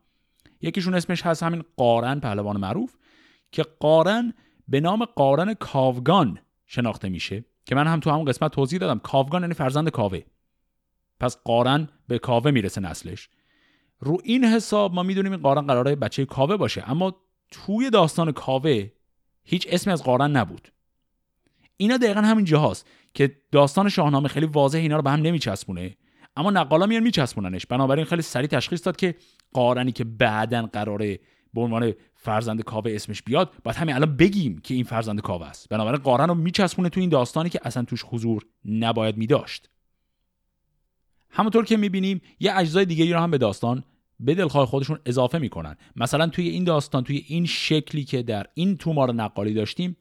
[0.61, 2.95] یکیشون اسمش هست همین قارن پهلوان معروف
[3.51, 4.33] که قارن
[4.67, 8.99] به نام قارن کاوگان شناخته میشه که من هم تو همون قسمت توضیح دادم.
[8.99, 10.21] کاوگان یعنی فرزند کاوه.
[11.19, 13.29] پس قارن به کاوه می‌رسه نسلش.
[13.99, 17.15] رو این حساب ما می‌دونیم این قارن قراره بچه کاوه باشه اما
[17.51, 18.89] توی داستان کاوه
[19.47, 20.67] هیچ اسمی از قارن نبود.
[21.77, 25.97] اینا دقیقا همین جاهاست که داستان شاهنامه خیلی واضح اینا رو به هم نمیچسبونه
[26.35, 27.65] اما نقالا میان میچسبوننش.
[27.65, 29.15] بنابراین خیلی سریع تشخیص داد که
[29.53, 31.19] قارنی که بعدا قراره
[31.53, 35.69] به عنوان فرزند کاوه اسمش بیاد باید همین الان بگیم که این فرزند کاوه است.
[35.69, 39.69] بنابراین قارن رو میچسبونه تو این داستانی که اصلا توش حضور نباید میداشت.
[41.29, 43.83] همونطور که می‌بینیم یه اجزای دیگه رو هم به داستان
[44.19, 45.75] به دلخواه خودشون اضافه می‌کنن.
[45.95, 49.97] مثلا توی این داستان توی این شکلی که در این تومار نقالی داشتیم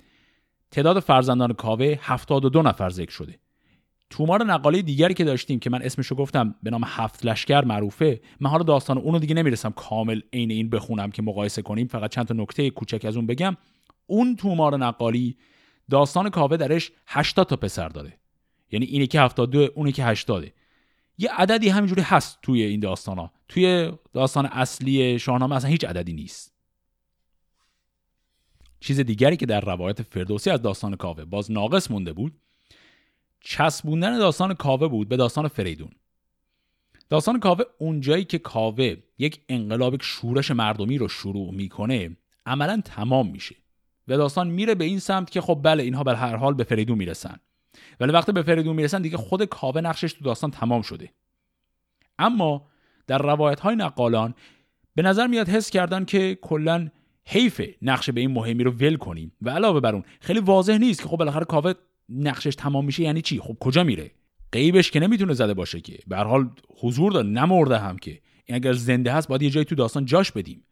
[0.71, 3.39] تعداد فرزندان کاوه 72 نفر ذکر شده.
[4.11, 8.21] تومار نقالی دیگری که داشتیم که من اسمشو گفتم به نام هفت لشکر معروفه.
[8.41, 12.27] من حالا داستان اونو دیگه نمی‌رسم کامل عین این بخونم که مقایسه کنیم فقط چند
[12.27, 13.57] تا نکته کوچک از اون بگم.
[14.07, 15.37] اون تومار نقالی
[15.91, 18.19] داستان کاوه درش 80 تا پسر داره.
[18.73, 20.53] یعنی اینه که 72 اونه که 80
[21.19, 26.13] یه عددی همینجوری هست توی این داستان ها توی داستان اصلی شاهنامه اصلا هیچ عددی
[26.13, 26.53] نیست.
[28.81, 32.41] چیز دیگری که در روایت فردوسی از داستان کاوه باز ناقص مونده بود
[33.41, 35.91] چسبوندن داستان کاوه بود به داستان فریدون.
[37.09, 43.31] داستان کاوه اونجایی که کاوه یک انقلاب یک شورش مردمی رو شروع می‌کنه عملا تمام
[43.31, 43.57] میشه
[44.09, 46.99] و داستان میره به این سمت که خب بله اینها به هر حال به فریدون
[46.99, 47.41] می‌رسن.
[48.01, 51.13] ولی وقتی به فریدون می‌رسن دیگه خود کاوه نقشش تو داستان تمام شده.
[52.19, 52.69] اما
[53.07, 54.35] در روایت های نقالان
[54.95, 56.88] به نظر میاد حس کردن که کلا
[57.25, 59.33] حیف نقش به این مهمی رو ول کنیم.
[59.42, 61.73] و علاوه بر اون خیلی واضح نیست که خب بالاخره کاوه
[62.09, 64.11] نقشش تمام میشه یعنی چی؟ خب کجا میره؟
[64.53, 65.99] غیبش که نمی‌تونه زده باشه که.
[66.07, 68.21] به حال حضور داره نمرده هم که.
[68.45, 70.64] این اگر زنده هست باید یه جایی تو داستان جاش بدیم.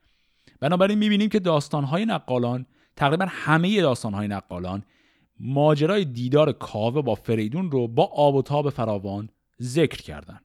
[0.61, 2.66] بنابراین می‌بینیم که داستانهای نقالان
[2.97, 4.83] تقریبا همه داستانهای نقالان
[5.40, 9.29] ماجرای دیدار کاوه با فریدون رو با آب و تاب فراوان
[9.62, 10.40] ذکر کردن.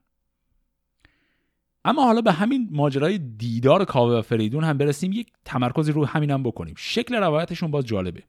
[1.84, 6.30] اما حالا به همین ماجرای دیدار کاوه و فریدون هم برسیم یک تمرکزی رو همین
[6.30, 6.74] هم بکنیم.
[6.78, 8.22] شکل روایتشون باز جالبه.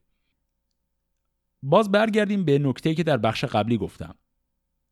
[1.63, 4.15] باز برگردیم به نکته که در بخش قبلی گفتم.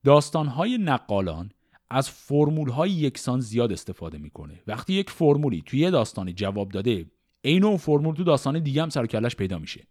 [0.04, 1.52] داستانهای نقالان
[1.89, 4.62] از فرمول های یکسان زیاد استفاده می‌کنه.
[4.67, 7.06] وقتی یک فرمولی توی یه داستانی جواب داده
[7.43, 9.88] عین اون فرمول تو داستان دیگه هم سر پیدا میشه.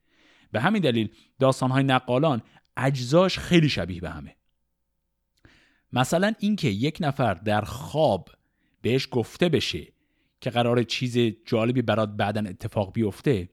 [0.52, 2.42] به همین دلیل داستانهای نقالان
[2.76, 4.36] اجزاش خیلی شبیه به همه.
[5.92, 8.28] مثلا اینکه یک نفر در خواب
[8.82, 9.86] بهش گفته بشه
[10.40, 13.48] که قرار چیز جالبی برات بعدا اتفاق بیفته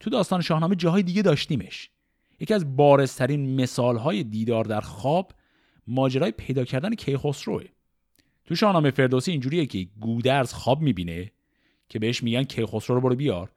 [0.00, 1.90] تو داستان شاهنامه جاهای دیگه داشتیمش.
[2.40, 5.32] یکی از بارزترین مثالهای دیدار در خواب
[5.86, 7.64] ماجرای پیدا کردن کیخسروه
[8.44, 11.32] تو شاهنامه فردوسی اینجوریه که گودرز خواب می‌بینه
[11.88, 13.50] که بهش میگن کیخسرو رو برو بیار.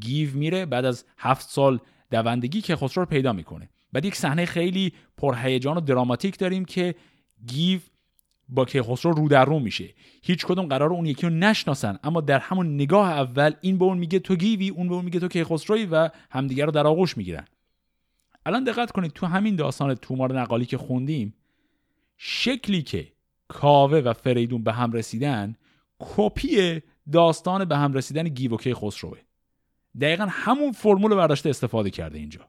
[0.00, 1.78] گیو میره بعد از هفت سال
[2.10, 3.68] دوندگی کیخسرو رو پیدا می‌کنه.
[3.92, 6.94] بعد یک صحنه خیلی پرهیجان و دراماتیک داریم که
[7.46, 7.80] گیو
[8.54, 9.94] با کیخسرو رو در رو میشه.
[10.22, 11.98] هیچ کدوم قرار اون یکی رو نشناسن.
[12.04, 15.20] اما در همون نگاه اول این به اون میگه تو گیوی اون به اون میگه
[15.20, 17.44] تو کیخسروی و همدیگه رو در آغوش می‌گیرن.
[18.46, 21.34] الان دقت کنید تو همین داستان تومار نقالی که خوندیم
[22.16, 23.12] شکلی که
[23.48, 25.56] کاوه و فریدون به هم رسیدن
[25.98, 26.80] کپی
[27.12, 29.18] داستان به هم رسیدن گیو و کیخسروه.
[30.00, 32.40] دقیقا همون فرمول برداشته استفاده کرده اینجا.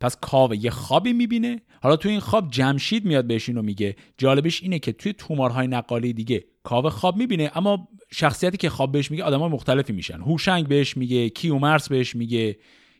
[0.00, 4.62] پس کاوه یه خوابی می‌بینه؟ حالا تو این خواب جمشید میاد بهش اینو میگه جالبش
[4.62, 9.24] اینه که توی تومارهای نقالی دیگه کاوه خواب می‌بینه اما شخصیتی که خواب بهش میگه
[9.24, 10.20] آدمای مختلفی میشن.
[10.20, 12.56] هوشنگ بهش میگه کیومرس بهش میگه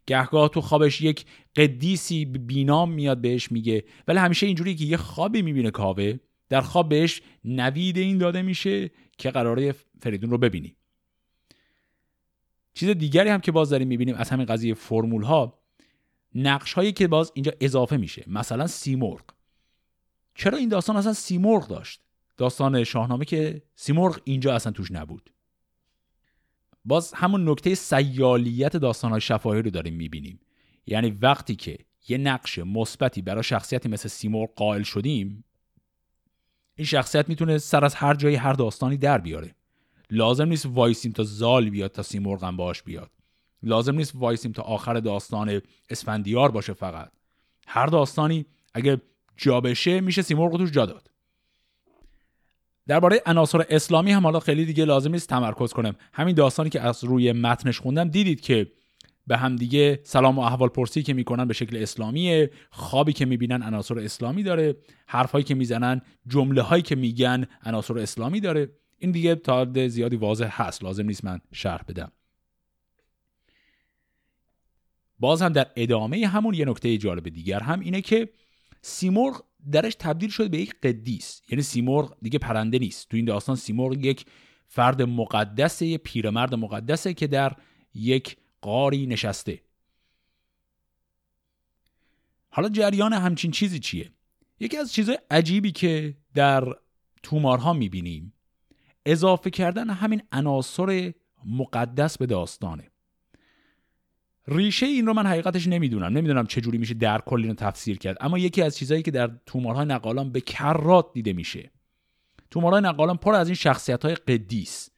[0.06, 1.24] گهگاه تو خوابش یک
[1.56, 3.84] قدیسی بینام میاد بهش میگه.
[4.08, 6.14] ولی همیشه اینجوری که یه خوابی می‌بینه کاوه.
[6.48, 10.76] در خواب بهش نوید این داده میشه که قراره فریدون رو ببینی.
[12.74, 15.58] چیز دیگری هم که باز داریم می‌بینیم از همین قضیه فرمول ها
[16.34, 18.24] نقش هایی که باز اینجا اضافه میشه.
[18.26, 19.22] مثلا سیمرغ.
[20.34, 22.00] چرا این داستان اصلا سیمرغ داشت؟
[22.36, 25.30] داستان شاهنامه که سیمرغ اینجا اصلا توش نبود.
[26.84, 30.40] باز همون نکته سیالیت داستان های شفاهی رو داریم می‌بینیم.
[30.86, 35.44] یعنی وقتی که یه نقش مثبتی برای شخصیتی مثل سیمرغ قائل شدیم
[36.74, 39.54] این شخصیت می‌تونه سر از هر جایی هر داستانی در بیاره.
[40.10, 43.10] لازم نیست وایسیم تا زال بیاد تا سیمرغ هم باش بیاد.
[43.62, 47.10] لازم نیست وایسیم تا آخر داستان اسفندیار باشه فقط.
[47.66, 49.00] هر داستانی اگه
[49.36, 51.10] جا بشه میشه سیمرغ توش جا داد.
[52.86, 55.94] درباره عناصر اسلامی هم حالا خیلی دیگه لازم نیست تمرکز کنم.
[56.12, 58.72] همین داستانی که از روی متنش خوندم دیدید که
[59.26, 63.62] به هم دیگه سلام و احوال پرسی که می‌کنن به شکل اسلامیه خوابی که می‌بینن
[63.62, 68.68] عناصر اسلامی داره حرفهایی که می‌زنن جمله هایی که میگن عناصر اسلامی داره.
[68.98, 70.84] این دیگه تا زیادی واضح هست.
[70.84, 72.12] لازم نیست من شرح بدم.
[75.18, 78.28] باز هم در ادامه همون یه نکته جالب دیگر هم اینه که
[78.82, 81.42] سیمرغ درش تبدیل شده به یک قدیس.
[81.50, 83.08] یعنی سیمرغ دیگه پرنده نیست.
[83.08, 84.26] تو این داستان سیمرغ یک
[84.66, 87.56] فرد مقدسه یه پیرمرد مقدسه که در
[87.94, 89.60] یک قاری نشسته.
[92.48, 94.10] حالا جریان همچین چیزی چیه؟
[94.60, 96.64] یکی از چیزهای عجیبی که در
[97.22, 98.32] تومارها می‌بینیم
[99.06, 101.12] اضافه کردن همین عناصر
[101.44, 102.90] مقدس به داستانه.
[104.48, 106.18] ریشه این رو من حقیقتش نمی‌دونم.
[106.18, 108.16] نمی‌دونم چه جوری میشه در کل تفسیر کرد.
[108.20, 111.70] اما یکی از چیزهایی که در تومارهای نقالان به کرات دیده میشه.
[112.50, 114.90] تومارهای نقالان پر از این شخصیت های قدیس.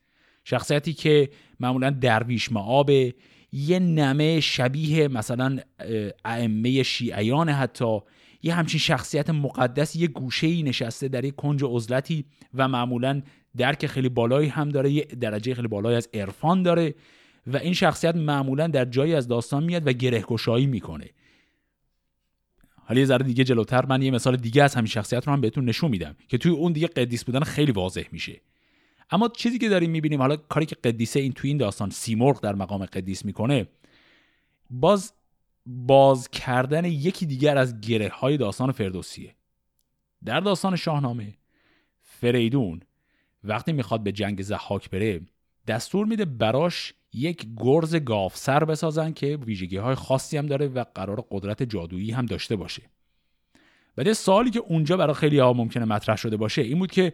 [0.44, 1.30] شخصیتی که
[1.60, 3.14] معمولا درویش معابه
[3.52, 5.58] یه نمه شبیه مثلا
[6.24, 7.98] ائمه شیعیان حتی.
[8.42, 13.22] یه همچین شخصیت مقدس یه گوشه نشسته در یه کنج عزلتی و معمولا
[13.56, 16.94] درک خیلی بالایی هم داره یه درجه خیلی بالایی از عرفان داره.
[17.48, 21.10] و این شخصیت معمولا در جایی از داستان میاد و گرهگشایی می‌کنه.
[22.74, 25.90] حالا یه دیگه جلوتر من یه مثال دیگه از همین شخصیت رو هم بهتون نشون
[25.90, 28.40] میدم که توی اون دیگه قدیس بودن خیلی واضح میشه.
[29.10, 32.54] اما چیزی که داریم می‌بینیم حالا کاری که قدیسه این توی این داستان سیمرغ در
[32.54, 33.66] مقام قدیس می‌کنه
[34.70, 35.12] باز
[35.66, 39.34] باز کردن یکی دیگر از گره های داستان فردوسیه.
[40.24, 41.34] در داستان شاهنامه
[42.02, 42.80] فریدون
[43.44, 45.20] وقتی می‌خواد به جنگ زحاک بره
[45.66, 50.84] دستور میده براش یک گرز گاف سر بسازن که ویژگی های خاصی هم داره و
[50.94, 52.82] قرار قدرت جادویی هم داشته باشه.
[53.96, 57.12] بعد سوالی که اونجا برای خیلی ها ممکنه مطرح شده باشه این بود که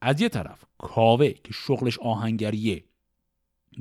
[0.00, 2.84] از یه طرف کاوه که شغلش آهنگریه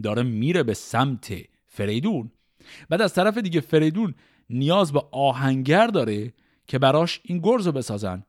[0.04, 1.34] داره میره به سمت
[1.68, 2.32] فریدون
[2.90, 4.16] بعد از طرف دیگه فریدون
[4.50, 6.34] نیاز به آهنگر داره
[6.68, 8.24] که براش این گرز رو بسازن.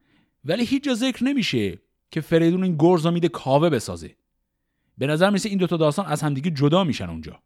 [0.44, 1.78] ولی هیچ جا ذکر نمیشه
[2.11, 4.16] که فریدون این گرز رو میده کاوه بسازه.
[4.98, 7.42] به نظر میسه این دوتا داستان از همدیگه جدا میشن اونجا.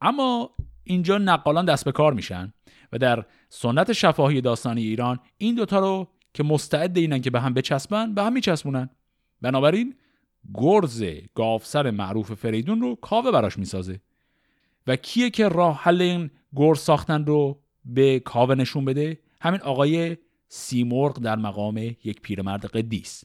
[0.00, 0.50] اما
[0.84, 2.52] اینجا نقالان دست به کار میشن
[2.92, 7.54] و در سنت شفاهی داستانی ایران این دوتا رو که مستعد اینن که به هم
[7.54, 8.90] بچسبن به هم میچسبونن.
[9.40, 9.94] بنابراین
[10.54, 14.00] گرز گافسر معروف فریدون رو کاوه براش می‌سازه.
[14.86, 20.16] و کیه که راه حل این گرز ساختن رو به کاوه نشون بده؟ همین آقای
[20.48, 23.24] سیمرغ در مقام یک پیرمرد قدیس.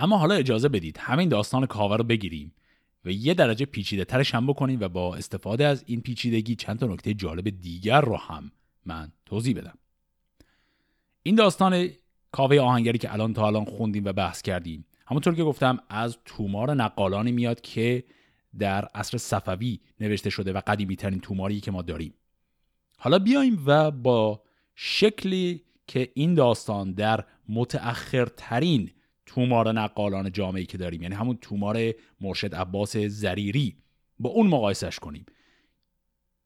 [0.00, 2.52] اما حالا اجازه بدید همین داستان کاوه رو بگیریم
[3.04, 6.86] و یه درجه پیچیده ترش هم بکنیم و با استفاده از این پیچیدگی چند تا
[6.86, 8.52] نکته جالب دیگر رو هم
[8.86, 9.78] من توضیح بدم.
[11.22, 11.88] این داستان
[12.32, 16.74] کاوه آهنگری که الان تا الان خوندیم و بحث کردیم همونطور که گفتم از تومار
[16.74, 18.04] نقالانی میاد که
[18.58, 22.14] در عصر صفوی نوشته شده و قدیمی ترین توماری که ما داریم.
[22.98, 24.42] حالا بیایم و با
[24.74, 28.90] شکلی که این داستان در متأخرترین
[29.34, 33.76] تومار نقالان جامعه که داریم یعنی همون تومار مرشد عباس زریری
[34.18, 35.26] با اون مقایسش کنیم.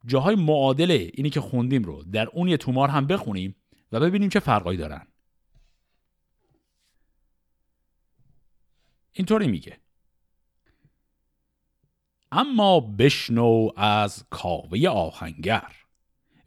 [0.07, 3.55] جاهای معادل اینی که خوندیم رو در اون یه تومار هم بخونیم
[3.92, 5.07] و ببینیم چه فرقایی دارن.
[9.12, 9.79] اینطوری میگه.
[12.33, 15.73] اما بشنو از کاوه آهنگر.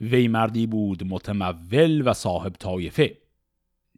[0.01, 3.17] وی مردی بود متمول و صاحب طایفه.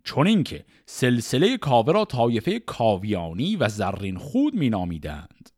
[0.10, 5.50] چون اینکه سلسله کاوه را طایفه کاویانی و زرین خود می نامیدند.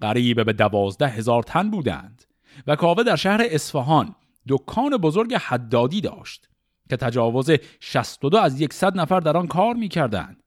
[0.00, 2.24] قریب به دوازده هزار تن بودند
[2.66, 4.14] و کاوه در شهر اصفهان
[4.48, 6.48] دکان بزرگ حدادی داشت
[6.90, 7.50] که تجاوز
[7.80, 10.42] 62 از یکصد نفر در آن کار می کردند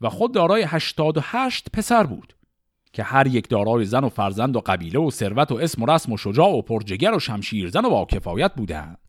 [0.00, 2.36] و خود دارای 88 پسر بود
[2.92, 6.12] که هر یک دارای زن و فرزند و قبیله و ثروت و اسم و رسم
[6.12, 9.05] و شجاع و پرجگر و شمشیرزن و با کفایت بودند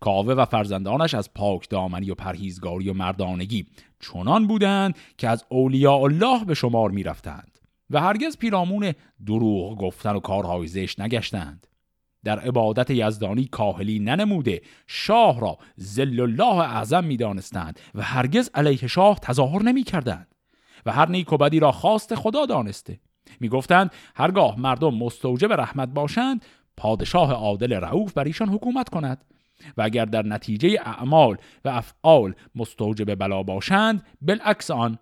[0.00, 3.66] کاوه و فرزندانش از پاک دامنی و پرهیزگاری و مردانگی
[4.00, 7.58] چنان بودند که از اولیاء الله به شمار می رفتند
[7.90, 8.92] و هرگز پیرامون
[9.26, 11.66] دروغ گفتن و کارهای زشت نگشتند.
[12.24, 18.86] در عبادت یزدانی کاهلی ننموده شاه را زل الله اعظم می دانستند و هرگز علیه
[18.86, 20.34] شاه تظاهر نمی کردند
[20.86, 23.00] و هر نیک و بدی را خواست خدا دانسته.
[23.40, 26.44] می گفتند هرگاه مردم مستوجب رحمت باشند
[26.76, 29.24] پادشاه عادل رعوف بر ایشان حکومت کند.
[29.76, 34.98] و اگر در نتیجه اعمال و افعال مستوجب بلا باشند بالعکس آن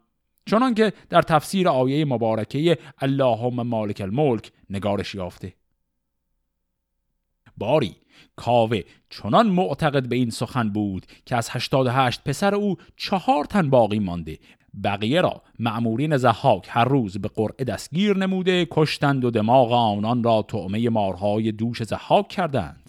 [0.47, 5.55] چنان که در تفسیر آیه مبارکه اللهم مالک الملک نگارش یافته.
[7.57, 7.97] باری
[8.37, 13.99] کاوه چنان معتقد به این سخن بود که از 88 پسر او چهار تن باقی
[13.99, 14.39] مانده.
[14.85, 20.43] بقیه را معمورین زحاک هر روز به قرعه دستگیر نموده کشتند و دماغ آنان را
[20.43, 22.86] طعمه مارهای دوش زحاک کردند.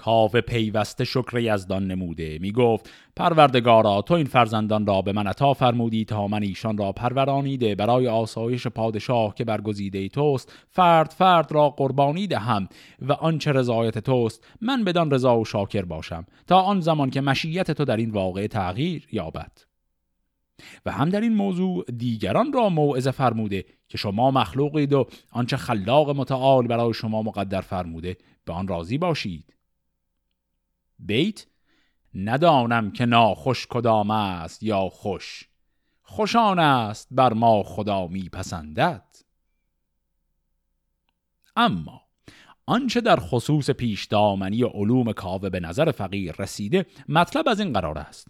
[0.00, 2.38] کاوه پیوسته شکر یزدان نموده.
[2.38, 6.92] می گفت پروردگارا تو این فرزندان را به من عطا فرمودی تا من ایشان را
[6.92, 12.68] پرورانیده برای آسایش پادشاه که برگزیده توست فرد فرد را قربانی دهم
[13.02, 17.70] و آنچه رضایت توست من بدان رضا و شاکر باشم تا آن زمان که مشیت
[17.70, 19.52] تو در این واقع تغییر یابد.
[20.86, 26.10] و هم در این موضوع دیگران را موعظه فرموده که شما مخلوقید و آنچه خلاق
[26.10, 29.59] متعال برای شما مقدر فرموده به آن راضی باشید.
[31.06, 31.46] بیت؟
[32.14, 35.48] ندانم که ناخوش کدام است یا خوش.
[36.02, 39.16] خوشان است بر ما خدا میپسندد.
[41.56, 42.02] اما
[42.66, 47.98] آنچه در خصوص پیش دامنی علوم کاوه به نظر فقیر رسیده مطلب از این قرار
[47.98, 48.28] است.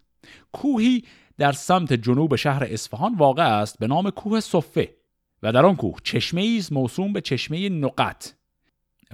[0.52, 1.04] کوهی
[1.38, 4.96] در سمت جنوب شهر اصفهان واقع است به نام کوه صفه
[5.42, 8.32] و در آن کوه چشمه است موسوم به چشمه نقط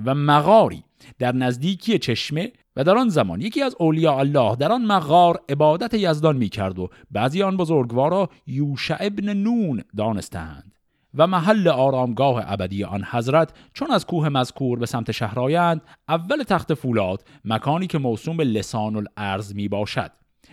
[0.04, 0.84] و مغاری
[1.18, 5.95] در نزدیکی چشمه و در آن زمان یکی از اولیاء الله در آن مغار عبادت
[5.95, 10.72] یزدان می کرد و بعضی آن بزرگوارا یوشع ابن نون دانستند
[11.14, 16.74] و محل آرامگاه ابدی آن حضرت چون از کوه مذکور به سمت شهرایند اول تخت
[16.74, 20.11] فولاد مکانی که موسوم به لسان الارض می باشد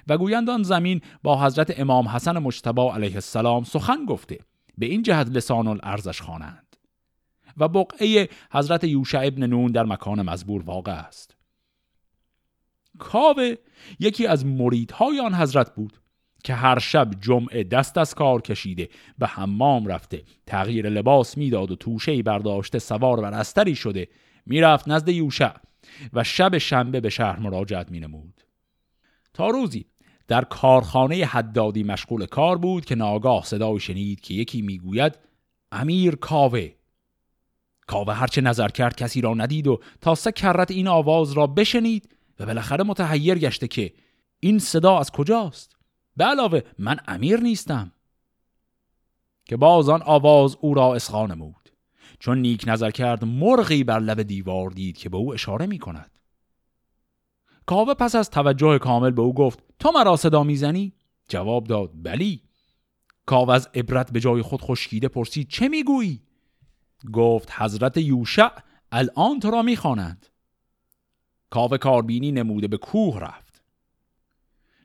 [0.07, 4.39] و گویند آن زمین با حضرت امام حسن مجتبا علیه السلام سخن گفته
[4.77, 6.75] به این جهت لسان الارزش خوانند
[7.57, 11.35] و بقعه حضرت یوشع ابن نون در مکان مزبور واقع است.
[13.03, 13.55] کاوه
[13.99, 15.97] یکی از مریدهای آن حضرت بود
[16.43, 21.75] که هر شب جمعه دست از کار کشیده به حمام رفته تغییر لباس می‌داد و
[21.75, 24.07] توشه برداشته سوار بر استری شده
[24.45, 25.51] می‌رفت نزد یوشع
[26.13, 28.41] و شب شنبه به شهر مراجعت مینمود.
[29.33, 29.85] تا روزی
[30.27, 35.19] در کارخانه حدادی مشغول کار بود که ناگاه صدای شنید که یکی می‌گوید
[35.71, 36.69] امیر کاوه.
[37.87, 42.12] کاوه هرچه نظر کرد کسی را ندید و تا سه کرت این آواز را بشنید
[42.39, 43.93] و بالاخره متحیر گشته که
[44.39, 45.75] این صدا از کجاست؟
[46.17, 47.91] به علاوه من امیر نیستم.
[49.45, 51.69] که باز آن آواز او را اسخا نمود.
[52.19, 56.19] چون نیک نظر کرد مرغی بر لب دیوار دید که به او اشاره می کند.
[57.65, 60.93] کاوه پس از توجه کامل به او گفت تو مرا صدا می‌زنی
[61.27, 62.43] جواب داد بلی.
[63.25, 66.21] کاوه از عبرت به جای خود خشکیده پرسید چه می‌گویی
[67.13, 68.49] گفت حضرت یوشع
[68.91, 70.25] الان تو را می‌خوانند
[71.53, 73.61] کاوه کاربینی نموده به کوه رفت.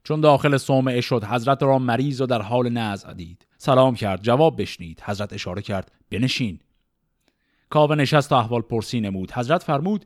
[0.05, 3.47] چون داخل صومعه شد حضرت را مریض و در حال نزع دید.
[3.59, 5.03] سلام کرد جواب بشنید.
[5.05, 6.61] حضرت اشاره کرد بنشین.
[7.71, 9.33] کاوه نشست و احوال پرسی نمود.
[9.33, 10.05] حضرت فرمود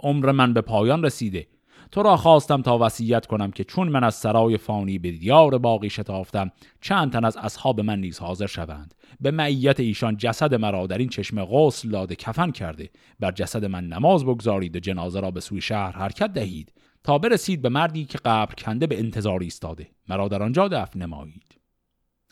[0.00, 1.46] عمر من به پایان رسیده.
[1.92, 5.90] تو را خواستم تا وصیت کنم که چون من از سرای فانی به دیار باقی
[5.90, 8.94] شتافتم چند تن از اصحاب من نیز حاضر شوند.
[9.20, 12.90] به معیت ایشان جسد مرا در این چشم غسل داده کفن کرده.
[13.20, 16.72] بر جسد من نماز بگذارید و جنازه را به سوی شهر حرکت دهید.
[17.04, 19.88] تا برسید به مردی که قبر کنده به انتظار ایستاده.
[20.08, 21.60] مرا در آنجا دفن نمایید.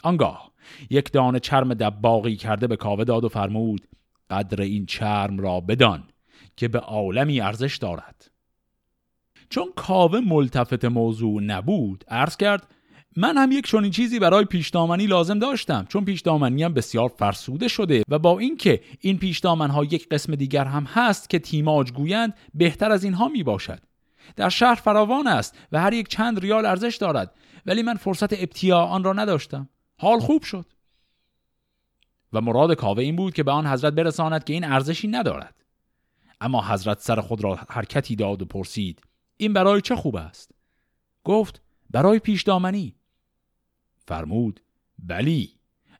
[0.04, 0.52] آنگاه
[0.90, 3.88] یک دانه چرم دباغی کرده به کاوه داد و فرمود
[4.30, 6.04] قدر این چرم را بدان
[6.56, 8.29] که به عالمی ارزش دارد.
[9.50, 12.66] چون کاوه ملتفت موضوع نبود عرض کرد
[13.16, 18.02] من هم یک چنین چیزی برای پیشدامنی لازم داشتم چون پیشدامنی هم بسیار فرسوده شده
[18.08, 22.92] و با اینکه این پیشدامن ها یک قسم دیگر هم هست که تیماج گویند بهتر
[22.92, 23.80] از اینها می باشد.
[24.36, 27.34] در شهر فراوان است و هر یک چند ریال ارزش دارد
[27.66, 29.68] ولی من فرصت ابتیا آن را نداشتم.
[29.98, 30.66] حال خوب شد.
[32.32, 35.54] و مراد کاوه این بود که به آن حضرت برساند که این ارزشی ندارد.
[36.40, 39.00] اما حضرت سر خود را حرکتی داد و پرسید
[39.40, 40.50] این برای چه خوب است؟
[41.24, 42.94] گفت برای پیشدامنی
[44.06, 44.60] فرمود
[44.98, 45.50] بلی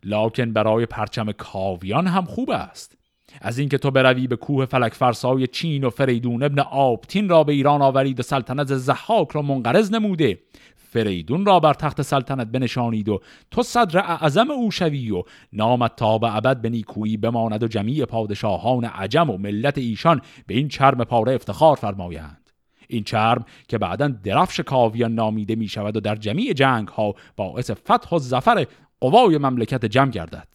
[0.04, 2.98] لاکن برای پرچم کاویان هم خوب است.
[3.40, 7.52] از اینکه تو بروی به کوه فلک فرسای چین و فریدون ابن آبتین را به
[7.52, 10.38] ایران آورید و سلطنت زحاک را منقرض نموده
[10.76, 13.20] فریدون را بر تخت سلطنت بنشانید و
[13.50, 15.22] تو صدر اعظم او شوی و
[15.52, 20.54] نامت تا به ابد به نیکویی بماند و جمیع پادشاهان عجم و ملت ایشان به
[20.54, 22.49] این چرم پاره افتخار فرمایند.
[22.90, 27.70] این چرم که بعدا درفش کاویان نامیده می شود و در جمیع جنگ ها باعث
[27.70, 28.66] فتح و زفر
[29.00, 30.48] قوای مملکت جمع گردد.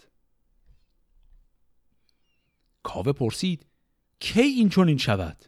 [2.84, 3.66] کاوه پرسید
[4.20, 5.46] کی این چون این شود؟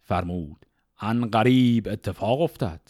[0.00, 0.66] فرمود
[1.00, 2.80] ان قریب اتفاق افتد.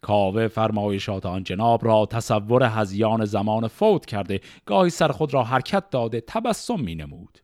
[0.00, 5.90] کاوه فرمایشات آن جناب را تصور هزیان زمان فوت کرده گاهی سر خود را حرکت
[5.90, 7.38] داده تبسم می نمود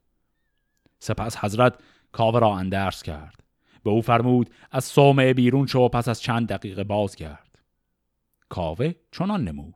[0.99, 1.79] سپس حضرت
[2.13, 3.42] کاوه را اندرس کرد.
[3.85, 7.59] به او فرمود از صومعه بیرون شو پس از چند دقیقه بازگرد.
[8.49, 9.75] کاوه چنان نمود.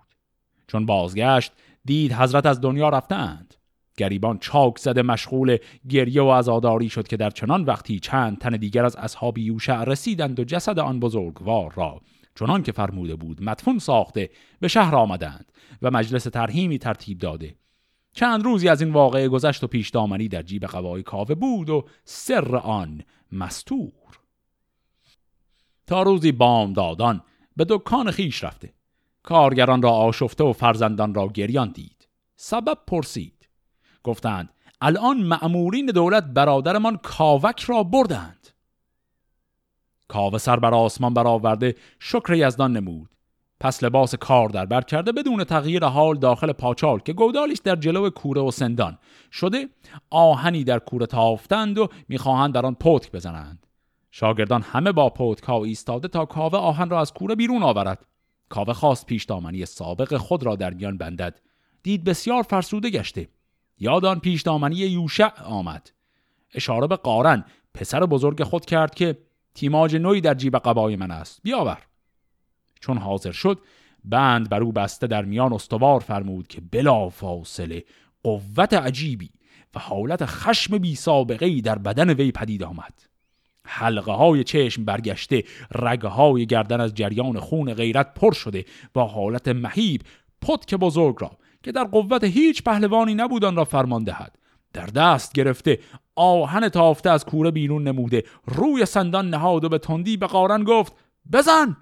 [0.67, 1.53] چون بازگشت
[1.85, 3.55] دید حضرت از دنیا رفتند.
[3.97, 5.57] گریبان چاک زده مشغول
[5.89, 10.41] گریه و عزاداری شد که در چنان وقتی چند تن دیگر از اصحاب یوشع رسیدند
[10.41, 12.01] و جسد آن بزرگوار را
[12.35, 14.31] چنان که فرموده بود مدفون ساخته
[14.61, 15.53] به شهر آمدند
[15.83, 17.55] و مجلس ترهیمی ترتیب داده.
[18.17, 21.85] چند روزی از این واقعه گذشت و پیش دامنی در جیب قوای کاوه بود و
[22.05, 23.03] سر آن
[23.33, 24.21] مستور.
[25.87, 27.23] تا روزی بامدادان
[27.57, 28.73] به دکان خیش رفته.
[29.23, 32.09] کارگران را آشفته و فرزندان را گریان دید.
[32.37, 33.49] سبب پرسید.
[34.03, 34.49] گفتند
[34.81, 38.49] الان معمورین دولت برادرمان کاوک را بردند.
[40.09, 43.16] کاوه سر بر آسمان برآورده شکر یزدان نمود.
[43.61, 48.11] پس لباس کار در بر کرده بدون تغییر حال داخل پاچال که گودالیش در جلو
[48.11, 48.99] کوره و سندان.
[49.33, 49.69] شده
[50.11, 53.67] آهنی در کوره تافتند و می‌خواهند در آن پتک بزنند.
[54.11, 58.07] شاگردان همه با پتکا ایستاده تا کاوه آهن را از کوره بیرون آورد.
[58.49, 61.41] کاوه خواست پیش دامنی سابق خود را در میان بندد.
[61.83, 63.29] دید بسیار فرسوده گشته.
[63.79, 65.91] یادان پیش دامنی یوشع آمد.
[66.55, 67.45] اشاره به قارن
[67.75, 69.19] پسر بزرگ خود کرد که
[69.55, 71.41] تیماج نوی در جیب قبای من است.
[71.43, 71.79] بیاور.
[72.87, 73.59] چون حاضر شد
[74.05, 77.85] بند بر او بسته در میان استوار فرمود که بلا فاصله
[78.23, 79.31] قوت عجیبی
[79.75, 83.03] و حالت خشم بی سابقه در بدن وی پدید آمد.
[83.65, 88.65] حلقه های چشم برگشته رگه های گردن از جریان خون غیرت پر شده
[88.95, 90.03] با حالت مهیب
[90.43, 91.31] پتک بزرگ را
[91.63, 94.39] که در قوت هیچ پهلوانی نبود آن را فرمان دهد.
[94.73, 95.79] در دست گرفته
[96.17, 100.93] آهن تافته از کوره بیرون نموده روی سندان نهاد و به تندی به قارن گفت
[101.33, 101.77] بزن!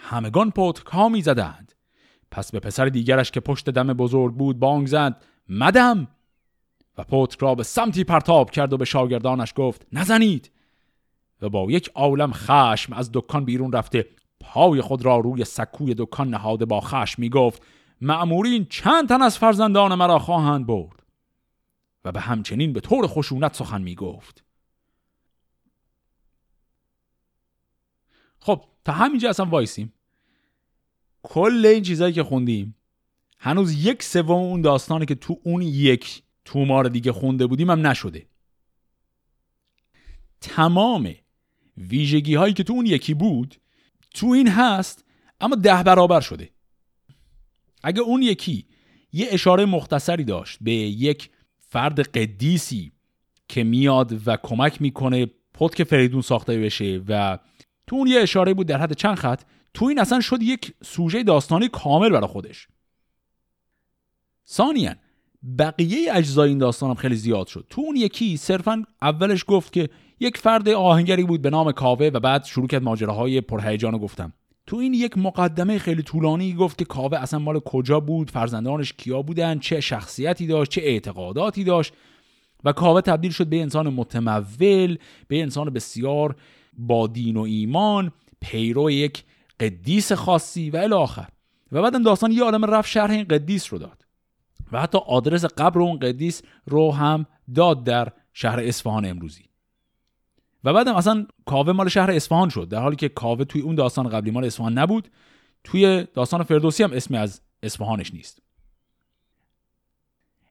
[0.00, 1.72] همگان پتک ها می زدند.
[2.30, 6.08] پس به پسر دیگرش که پشت دم بزرگ بود بانگ زد مدم
[6.98, 10.50] و پتک را به سمتی پرتاب کرد و به شاگردانش گفت نزنید!
[11.42, 14.06] و با یک عالم خشم از دکان بیرون رفته
[14.40, 17.62] پای خود را روی سکوی دکان نهاده با خشم می گفت
[18.00, 21.02] معمورین چند تن از فرزندان مرا خواهند برد؟
[22.04, 24.44] و به همچنین به طور خشونت سخن می گفت
[28.40, 29.92] خب همینجا اصلا وایسیم.
[31.22, 32.76] کل این چیزهایی که خوندیم
[33.38, 38.26] هنوز یک سوم اون داستانی که تو اون یک تومار دیگه خونده بودیم هم نشده.
[40.40, 41.14] تمام
[41.76, 43.56] ویژگی هایی که تو اون یکی بود
[44.14, 45.04] تو این هست
[45.40, 46.50] اما ده برابر شده.
[47.82, 48.66] اگه اون یکی
[49.12, 52.92] یه اشاره مختصری داشت به یک فرد قدیسی
[53.48, 57.38] که میاد و کمک می‌کنه پتک فریدون ساخته بشه و
[57.90, 59.42] تو اون یه اشاره بود در حد چند خط
[59.74, 62.68] تو این اصلا شد یک سوژه داستانی کامل برای خودش.
[64.48, 64.94] ثانیا
[65.58, 67.66] بقیه اجزای این داستانم خیلی زیاد شد.
[67.70, 69.88] تو اون یکی صرفا اولش گفت که
[70.20, 74.32] یک فرد آهنگری بود به نام کاوه و بعد شروع کرد ماجراهای پرهیجان گفتم
[74.66, 79.22] تو این یک مقدمه خیلی طولانی گفت که کاوه اصلا مال کجا بود فرزندانش کیا
[79.22, 81.92] بودن چه شخصیتی داشت چه اعتقاداتی داشت
[82.64, 86.36] و کاوه تبدیل شد به انسان متمول به انسان بسیار
[86.72, 89.24] با دین و ایمان پیرو یک
[89.60, 91.28] قدیس خاصی و الاخر
[91.72, 94.06] و بعدم داستان یه عالم رفت شرح این قدیس رو داد.
[94.72, 99.44] و حتی آدرس قبر اون قدیس رو هم داد در شهر اصفهان امروزی.
[100.64, 104.08] و بعدم اصلا کاوه مال شهر اصفهان شد در حالی که کاوه توی اون داستان
[104.08, 105.10] قبلی مال اصفهان نبود
[105.64, 108.42] توی داستان فردوسی هم اسمی از اصفهانش نیست.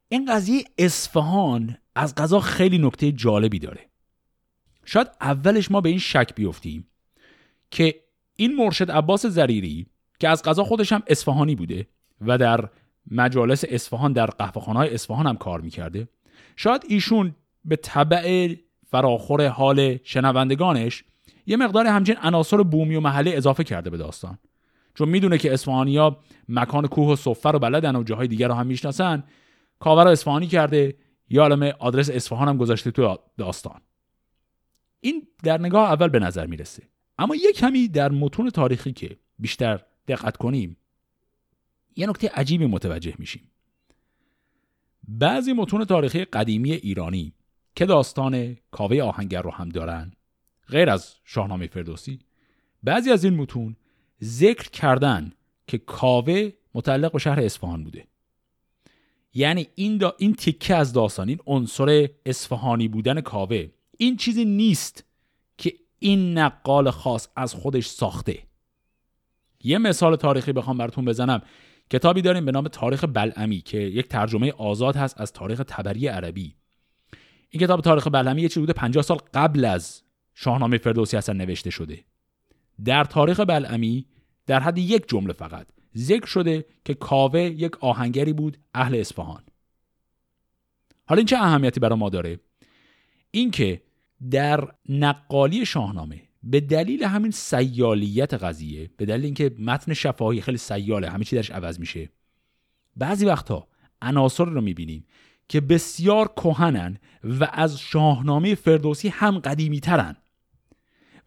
[0.09, 3.88] این قضیه اصفهان از قضا خیلی نکته جالبی داره.
[4.85, 6.87] شاید اولش ما به این شک بیفتیم
[7.71, 7.95] که
[8.35, 9.85] این مرشد عباس زریری
[10.19, 11.87] که از قضا خودش هم اصفهانی بوده
[12.21, 12.69] و در
[13.11, 14.29] مجالس اصفهان در
[14.65, 16.07] های اصفهان هم کار می‌کرده
[16.55, 18.55] شاید ایشون به طبع
[18.87, 21.03] فراخور حال شنوندگانش
[21.47, 24.37] یه مقدار همچین عناصر بومی و محله اضافه کرده به داستان.
[24.95, 26.17] چون می‌دونه که اسفهانیا
[26.49, 29.23] مکان کوه و صفه رو بلدن و جاهای دیگر رو هم می‌شناسن
[29.79, 30.95] کاور اصفهانی کرده
[31.29, 33.81] یا آدرس اصفهان هم گذاشته تو داستان.
[35.01, 36.83] این در نگاه اول به نظر می‌رسه.
[37.17, 40.77] اما یک کمی در متون تاریخی که بیشتر دقت کنیم
[41.95, 43.51] یه نکته عجیبی متوجه میشیم.
[45.07, 47.33] بعضی متون تاریخی قدیمی ایرانی
[47.75, 50.11] که داستان کاوه آهنگر رو هم دارن
[50.67, 52.19] غیر از شاهنامه فردوسی
[52.83, 53.75] بعضی از این متون
[54.23, 55.31] ذکر کردن
[55.67, 58.07] که کاوه متعلق به شهر اصفهان بوده.
[59.33, 63.67] یعنی این, دا این تیکه از داستان این عنصر اصفهانی بودن کاوه
[64.01, 65.03] این چیزی نیست
[65.57, 68.43] که این نقال خاص از خودش ساخته.
[69.63, 71.41] یه مثال تاریخی بخوام براتون بزنم.
[71.91, 76.55] کتابی داریم به نام تاریخ بلعمی که یک ترجمه آزاد هست از تاریخ تبری عربی.
[77.49, 80.03] این کتاب تاریخ بلعمی یه چیزی بوده 50 سال قبل از
[80.35, 82.03] شاهنامه فردوسی اصلا نوشته شده.
[82.85, 84.05] در تاریخ بلعمی
[84.45, 89.43] در حد یک جمله فقط ذکر شده که کاوه یک آهنگری بود اهل اصفهان.
[91.05, 92.39] حالا این چه اهمیتی برای ما داره؟
[93.31, 93.81] اینکه
[94.31, 101.09] در نقالی شاهنامه به دلیل همین سیالیت قضیه به دلیل اینکه متن شفاهی خیلی سیاله
[101.09, 102.09] همه چی درش عوض میشه
[102.95, 103.67] بعضی وقتها
[104.01, 105.05] عناصر رو می‌بینیم
[105.49, 110.15] که بسیار کهنن و از شاهنامه فردوسی هم قدیمی ترن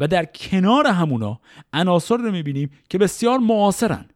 [0.01, 1.40] و در کنار همونا
[1.72, 4.09] عناصر رو می‌بینیم که بسیار معاصرن.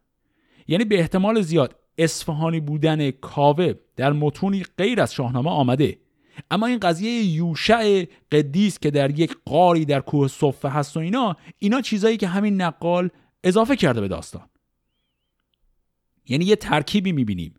[0.67, 5.97] یعنی به احتمال زیاد اصفهانی بودن کاوه در متونی غیر از شاهنامه آمده.
[6.51, 11.35] اما این قضیه یوشع قدیس که در یک قاری در کوه صفه هست و اینا
[11.59, 13.09] اینا چیزایی که همین نقال
[13.43, 14.49] اضافه کرده به داستان.
[16.27, 17.53] یعنی یه ترکیبی می‌بینیم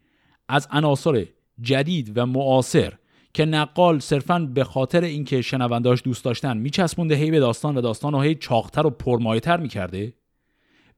[0.48, 1.26] از عناصر
[1.60, 2.92] جدید و معاصر
[3.34, 8.12] که نقال صرفا به خاطر اینکه شنونداش دوست داشتن میچسبونده هی به داستان و داستان
[8.12, 10.14] رو هی چاختر و پرمایتر می‌کرده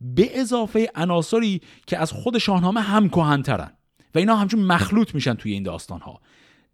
[0.01, 3.73] به اضافه عناصری که از خود شاهنامه هم کهنترن
[4.15, 6.21] و اینا همچون مخلوط میشن توی این داستان ها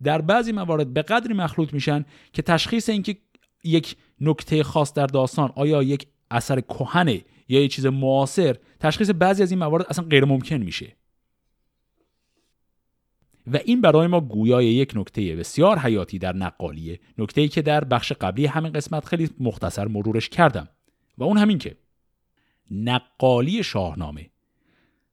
[0.03, 3.17] در بعضی موارد به قدری مخلوط میشن که تشخیص اینکه
[3.65, 9.43] یک نکته خاص در داستان آیا یک اثر کهنه یا یک چیز معاصر تشخیص بعضی
[9.43, 10.97] از این موارد اصلا غیر ممکن میشه.
[13.53, 18.13] و این برای ما گویای یک نکته بسیار حیاتی در نقالیه نکته که در بخش
[18.13, 20.69] قبلی همین قسمت خیلی مختصر مرورش کردم.
[21.19, 21.77] و اون همین که
[22.71, 24.31] نقالی شاهنامه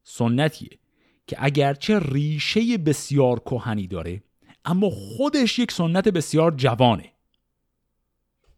[0.02, 0.78] سنتیه
[1.26, 4.22] که اگرچه ریشه بسیار کهنی داره
[4.64, 7.12] اما خودش یک سنت بسیار جوانه.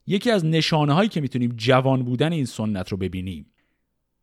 [0.06, 3.46] یکی از نشانه هایی که می‌تونیم جوان بودن این سنت رو ببینیم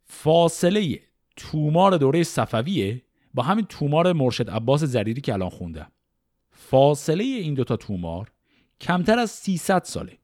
[0.05, 0.99] فاصله
[1.35, 3.01] تومار دوره صفویه
[3.33, 5.91] با همین تومار مرشد عباس زریری که الان خوندم.
[6.51, 8.31] فاصله این دوتا تومار
[8.81, 10.17] کمتر از 300 ساله.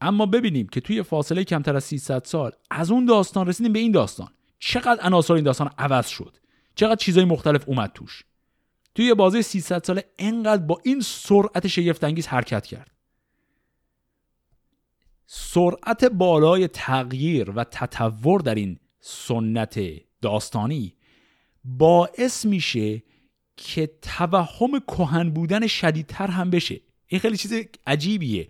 [0.00, 3.92] اما ببینیم که توی فاصله کمتر از 300 سال از اون داستان رسیدیم به این
[3.92, 4.28] داستان.
[4.58, 6.36] چقدر عناصر این داستان عوض شد.
[6.74, 8.24] چقدر چیزای مختلف اومد توش.
[8.96, 12.90] توی بازی 300 ساله انقدر با این سرعت شگفتانگیز حرکت کرد.
[15.26, 19.80] سرعت بالای تغییر و تطور در این سنت
[20.22, 20.96] داستانی
[21.64, 23.02] باعث میشه
[23.56, 26.80] که توهم کهن بودن شدیدتر هم بشه.
[27.06, 27.52] این خیلی چیز
[27.86, 28.48] عجیبیه.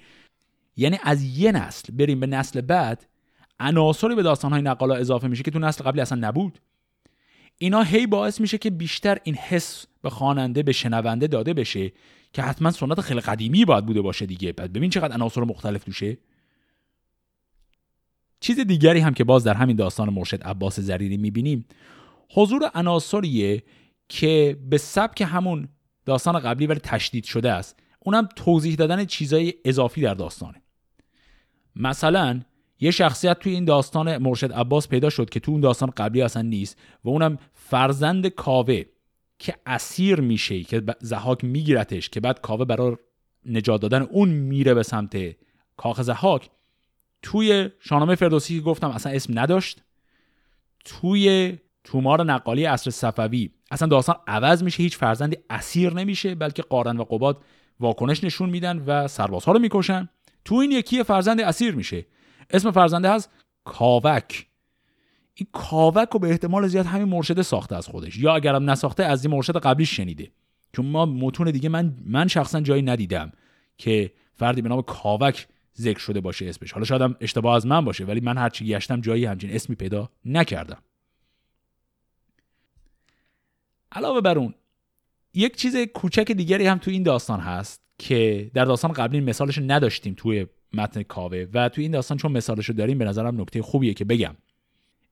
[0.76, 3.06] یعنی از یه نسل بریم به نسل بعد
[3.60, 6.60] عناصری به داستانهای نقالا اضافه میشه که تو نسل قبلی اصلا نبود.
[7.58, 11.92] اینا هی باعث میشه که بیشتر این حس به خواننده به شنونده داده بشه
[12.32, 14.52] که حتما سنت خیلی قدیمی باید بوده باشه دیگه.
[14.52, 16.18] بعد ببین چقدر عناصر مختلف توشه.
[18.40, 21.66] چیز دیگری هم که باز در همین داستان مرشد عباس زریری می‌بینیم.
[22.30, 23.62] حضور عناصریه
[24.08, 25.68] که به سبک همون
[26.04, 27.80] داستان قبلی ولی تشدید شده است.
[28.00, 30.62] اونم توضیح دادن چیزای اضافی در داستانه.
[31.76, 32.40] مثلا
[32.80, 36.42] یه شخصیت توی این داستان مرشد عباس پیدا شد که تو اون داستان قبلی اصلا
[36.42, 38.82] نیست و اونم فرزند کاوه
[39.38, 42.96] که اسیر میشه که زحاک میگیرتش که بعد کاوه برای
[43.46, 45.16] نجات دادن اون میره به سمت
[45.76, 46.50] کاخ زحاک.
[47.22, 49.82] توی شاهنامه فردوسی که گفتم اصلا اسم نداشت.
[50.84, 51.52] توی
[51.84, 57.04] تومار نقالی عصر صفوی اصلا داستان عوض میشه هیچ فرزندی اسیر نمیشه بلکه قارن و
[57.04, 57.42] قباد
[57.80, 60.08] واکنش نشون میدن و سربازها رو می‌کشن.
[60.44, 62.06] تو این یکی فرزند اسیر میشه.
[62.50, 63.30] اسم فرزنده هست
[63.64, 64.46] کاوک.
[65.34, 68.18] این کاوک رو به احتمال زیاد همین مرشد ساخته از خودش.
[68.18, 70.30] یا اگرم نساخته از این مرشد قبلی شنیده.
[70.72, 73.32] چون ما متون دیگه من من شخصا جایی ندیدم
[73.78, 76.72] که فردی به نام کاوک ذکر شده باشه اسمش.
[76.72, 80.82] حالا شاید اشتباه از من باشه ولی من هرچی گشتم جایی همچین اسمی پیدا نکردم.
[83.92, 84.54] علاوه بر اون
[85.34, 90.14] یک چیز کوچک دیگری هم تو این داستان هست که در داستان قبلی مثالش نداشتیم
[90.16, 91.46] توی متن کاوه.
[91.54, 94.36] و توی این داستان چون مثالش رو داریم به نظرم نکته خوبیه که بگم.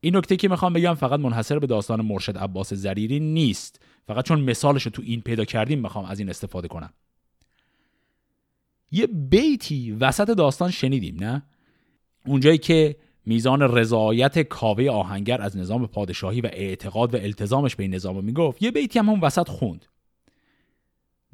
[0.01, 3.81] این نکته که می‌خوام بگم فقط منحصر به داستان مرشد عباس زریری نیست.
[4.07, 6.93] فقط چون مثالش رو تو این پیدا کردیم می‌خوام از این استفاده کنم.
[8.91, 11.43] یه بیتی وسط داستان شنیدیم نه؟
[12.27, 12.97] اونجایی که
[13.27, 18.63] میزان رضایت کاوه آهنگر از نظام پادشاهی و اعتقاد و التزامش به این نظام می‌گفت.
[18.63, 19.87] یه بیتی هم اون وسط خوند.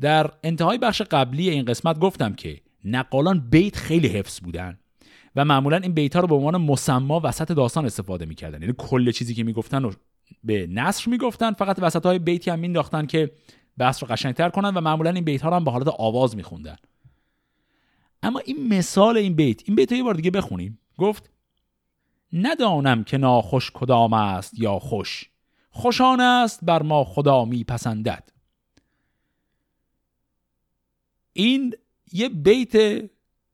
[0.01, 4.79] در انتهای بخش قبلی این قسمت گفتم که نقالان بیت خیلی حفظ بودن
[5.37, 8.63] و معمولا این بیت ها رو به عنوان مسما وسط داستان استفاده می‌کردن.
[8.63, 9.93] یعنی کل چیزی که می‌گفتن رو
[10.45, 13.33] به نصر می‌گفتن فقط وسط های بیتی هم مینداختن که
[13.79, 16.77] بحث رو قشنگتر کنن و معمولا این بیت ها رو هم به حالت آواز میخوندن.
[18.23, 20.79] اما این مثال این بیت این بیت رو یه بار دیگه بخونیم.
[20.99, 21.31] گفت
[22.33, 25.31] ندانم که ناخوش کدام است یا خوش.
[25.71, 28.33] خوشان است بر ما خدا میپسندد.
[31.33, 31.75] این
[32.13, 33.05] یه بیت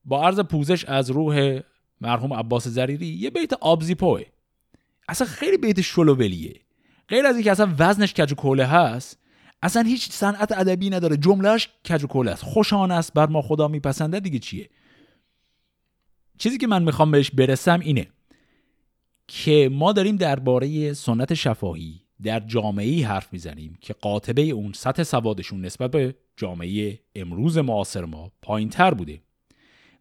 [0.04, 1.60] با عرض پوزش از روح
[2.00, 4.22] مرحوم عباس زریری یه بیت آبزیپوه
[5.08, 6.60] اصلا خیلی بیت شلوولیه.
[7.08, 9.18] غیر از اینکه اصلا وزنش کج و هست
[9.62, 11.16] اصلا هیچ صنعت ادبی نداره.
[11.16, 12.42] جملهش کج و است.
[12.42, 14.20] خوشان است بر ما خدا میپسنده.
[14.20, 14.68] دیگه چیه؟
[16.38, 18.06] چیزی که من می‌خوام بهش برسم اینه
[19.28, 25.02] که ما داریم درباره سنت شفاهی در جامعه ای حرف می‌زنیم که قاطبه اون سطح
[25.02, 29.20] سوادشون نسبت به جامعه امروز معاصر ما پایین تر بوده.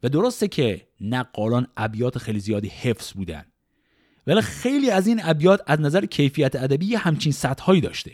[0.03, 3.45] و درسته که نقالان ابیات خیلی زیادی حفظ بودن.
[4.27, 8.11] ولی خیلی از این ابیات از نظر کیفیت ادبی همچین سطحهایی داشته.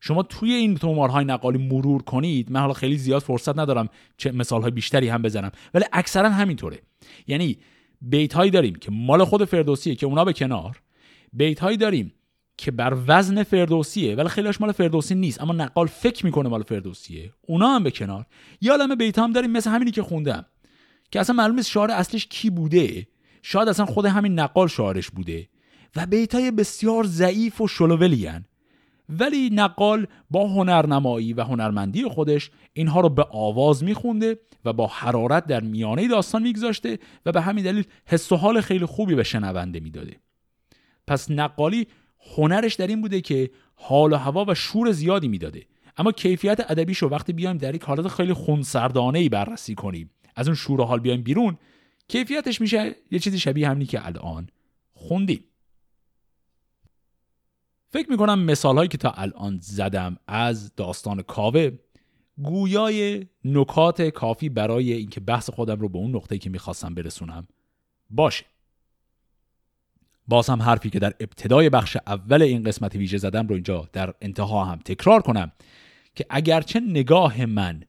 [0.00, 4.70] شما توی این تومارهای نقالی مرور کنید من حالا خیلی زیاد فرصت ندارم چه مثالهای
[4.70, 6.78] بیشتری هم بزنم ولی اکثرا همینطوره.
[7.26, 7.58] یعنی
[8.00, 10.82] بیت هایی داریم که مال خود فردوسیه که اونا به کنار
[11.32, 12.12] بیت هایی داریم
[12.62, 15.40] که بر وزن فردوسیه ولی خیلیش مال فردوسی نیست.
[15.40, 17.32] اما نقال فکر می‌کنه مال فردوسیه.
[17.42, 18.26] اونا هم به کنار.
[18.60, 20.44] یا عالمه بیت هم داریم مثل همینی که خوندم
[21.10, 23.06] که اصلا معلوم نیست شاعر اصلش کی بوده.
[23.42, 25.48] شاید اصلا خود همین نقال شاعرش بوده.
[25.96, 28.30] و بیت های بسیار ضعیف و شلوولی
[29.08, 35.46] ولی نقال با هنرنمایی و هنرمندی خودش اینها رو به آواز میخونده و با حرارت
[35.46, 39.80] در میانه داستان میگذاشته و به همین دلیل حس و حال خیلی خوبی به شنونده
[39.80, 40.16] می‌داده.
[41.06, 41.86] پس نقالی
[42.36, 45.66] هنرش در این بوده که حال و هوا و شور زیادی می‌داده.
[45.96, 50.48] اما کیفیت ادبیش رو وقتی بیایم در یک حالت خیلی خونسردانه ای بررسی کنیم از
[50.48, 51.58] اون شور و حال بیایم بیرون
[52.08, 54.48] کیفیتش میشه یه چیزی شبیه همینی که الان
[54.92, 55.44] خوندیم.
[57.88, 61.70] فکر می‌کنم مثال هایی که تا الان زدم از داستان کاوه
[62.38, 67.48] گویای نکات کافی برای اینکه بحث خودم رو به اون نقطه‌ای که می‌خواستم برسونم
[68.10, 68.44] باشه.
[70.28, 74.14] باز هم حرفی که در ابتدای بخش اول این قسمت ویژه زدم رو اینجا در
[74.22, 75.52] انتها هم تکرار کنم
[76.14, 77.82] که اگرچه نگاه من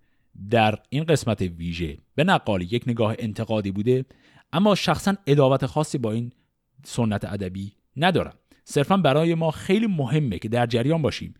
[0.49, 4.05] در این قسمت ویژه به نقالی یک نگاه انتقادی بوده
[4.53, 6.31] اما شخصا اداوت خاصی با این
[6.83, 8.33] سنت ادبی ندارم.
[8.63, 11.33] صرفا برای ما خیلی مهمه که در جریان باشیم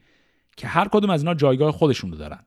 [0.58, 2.46] که هر کدوم از اینا جایگاه خودشون رو دارن.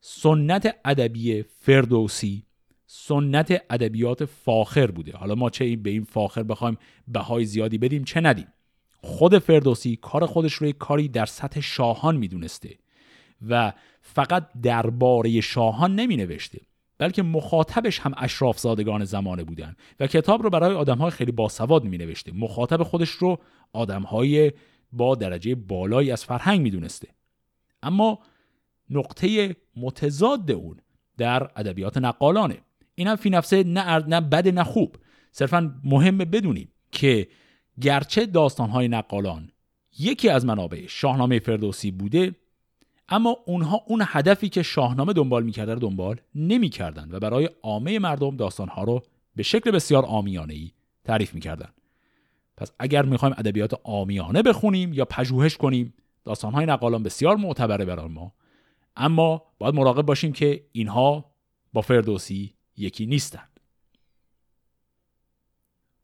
[0.00, 2.46] سنت ادبی فردوسی
[2.94, 5.16] سنت ادبیات فاخر بوده.
[5.16, 6.76] حالا ما چه به این فاخر بخوایم
[7.08, 8.46] بهای زیادی بدیم چه ندیم.
[8.96, 12.78] خود فردوسی کار خودش رو کاری در سطح شاهان می‌دونسته
[13.48, 16.60] و فقط درباره شاهان نمی نوشته
[16.98, 21.84] بلکه مخاطبش هم اشراف زادگان زمانه بودن و کتاب رو برای آدم های خیلی باسواد
[21.84, 23.38] می نوشته مخاطب خودش رو
[23.72, 24.52] آدم های
[24.92, 27.08] با درجه بالایی از فرهنگ می دونسته
[27.82, 28.18] اما
[28.90, 30.76] نقطه متضاد اون
[31.16, 32.58] در ادبیات نقالانه.
[32.94, 34.96] این هم فی نفسه نه, نه بد نه خوب.
[35.32, 37.28] صرفا مهمه بدونیم که
[37.80, 39.52] گرچه داستانهای نقالان
[39.98, 42.34] یکی از منابع شاهنامه فردوسی بوده
[43.08, 48.36] اما اونها اون هدفی که شاهنامه دنبال می‌کرده رو دنبال نمی‌کردن و برای عامه مردم
[48.36, 49.02] داستانها رو
[49.36, 50.70] به شکل بسیار آمیانه ای
[51.04, 51.68] تعریف می‌کردن.
[52.56, 58.32] پس اگر می‌خوایم ادبیات آمیانه بخونیم یا پژوهش کنیم داستانهای نقالان بسیار معتبره برای ما.
[58.96, 61.32] اما باید مراقب باشیم که اینها
[61.72, 63.60] با فردوسی یکی نیستند.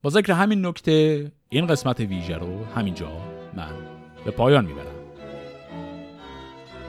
[0.03, 3.11] با ذکر همین نکته این قسمت ویژه رو همینجا
[3.55, 3.73] من
[4.25, 4.99] به پایان می‌برم.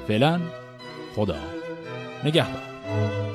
[0.07, 0.41] فعلا
[1.15, 1.39] خدا
[2.23, 3.28] نگهدار.